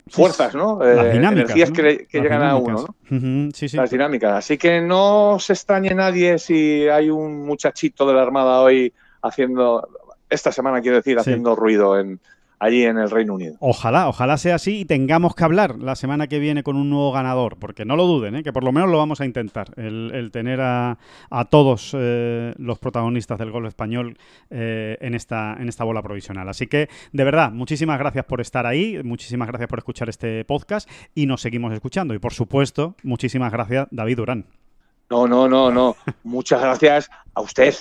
[0.09, 0.79] fuerzas, ¿no?
[0.83, 1.51] Las Eh, dinámicas.
[1.57, 1.77] energías ¿no?
[1.77, 3.17] que, llegan a uno, ¿no?
[3.17, 3.77] Ujú, Sí, sí.
[3.77, 4.33] Las dinámicas.
[4.35, 9.89] Así que no se extrañe nadie si hay un muchachito de la Armada hoy haciendo,
[10.29, 11.21] esta semana quiero decir, Sí.
[11.31, 12.21] haciendo ruido en,
[12.59, 13.57] allí en el Reino Unido.
[13.61, 17.13] Ojalá, ojalá sea así y tengamos que hablar la semana que viene con un nuevo
[17.13, 18.43] ganador, porque no lo duden, ¿eh?
[18.43, 20.99] que por lo menos lo vamos a intentar, el, el tener a,
[21.31, 24.17] a todos eh, los protagonistas del golf español
[24.51, 26.49] eh, en, esta, en esta bola provisional.
[26.49, 30.89] Así que, de verdad, muchísimas gracias por estar ahí, muchísimas gracias por escuchar este podcast
[31.15, 32.15] y nos seguimos escuchando.
[32.15, 34.47] Y por supuesto, muchísimas gracias, David Durán.
[35.11, 35.97] No, no, no, no.
[36.25, 37.75] Muchas gracias a usted.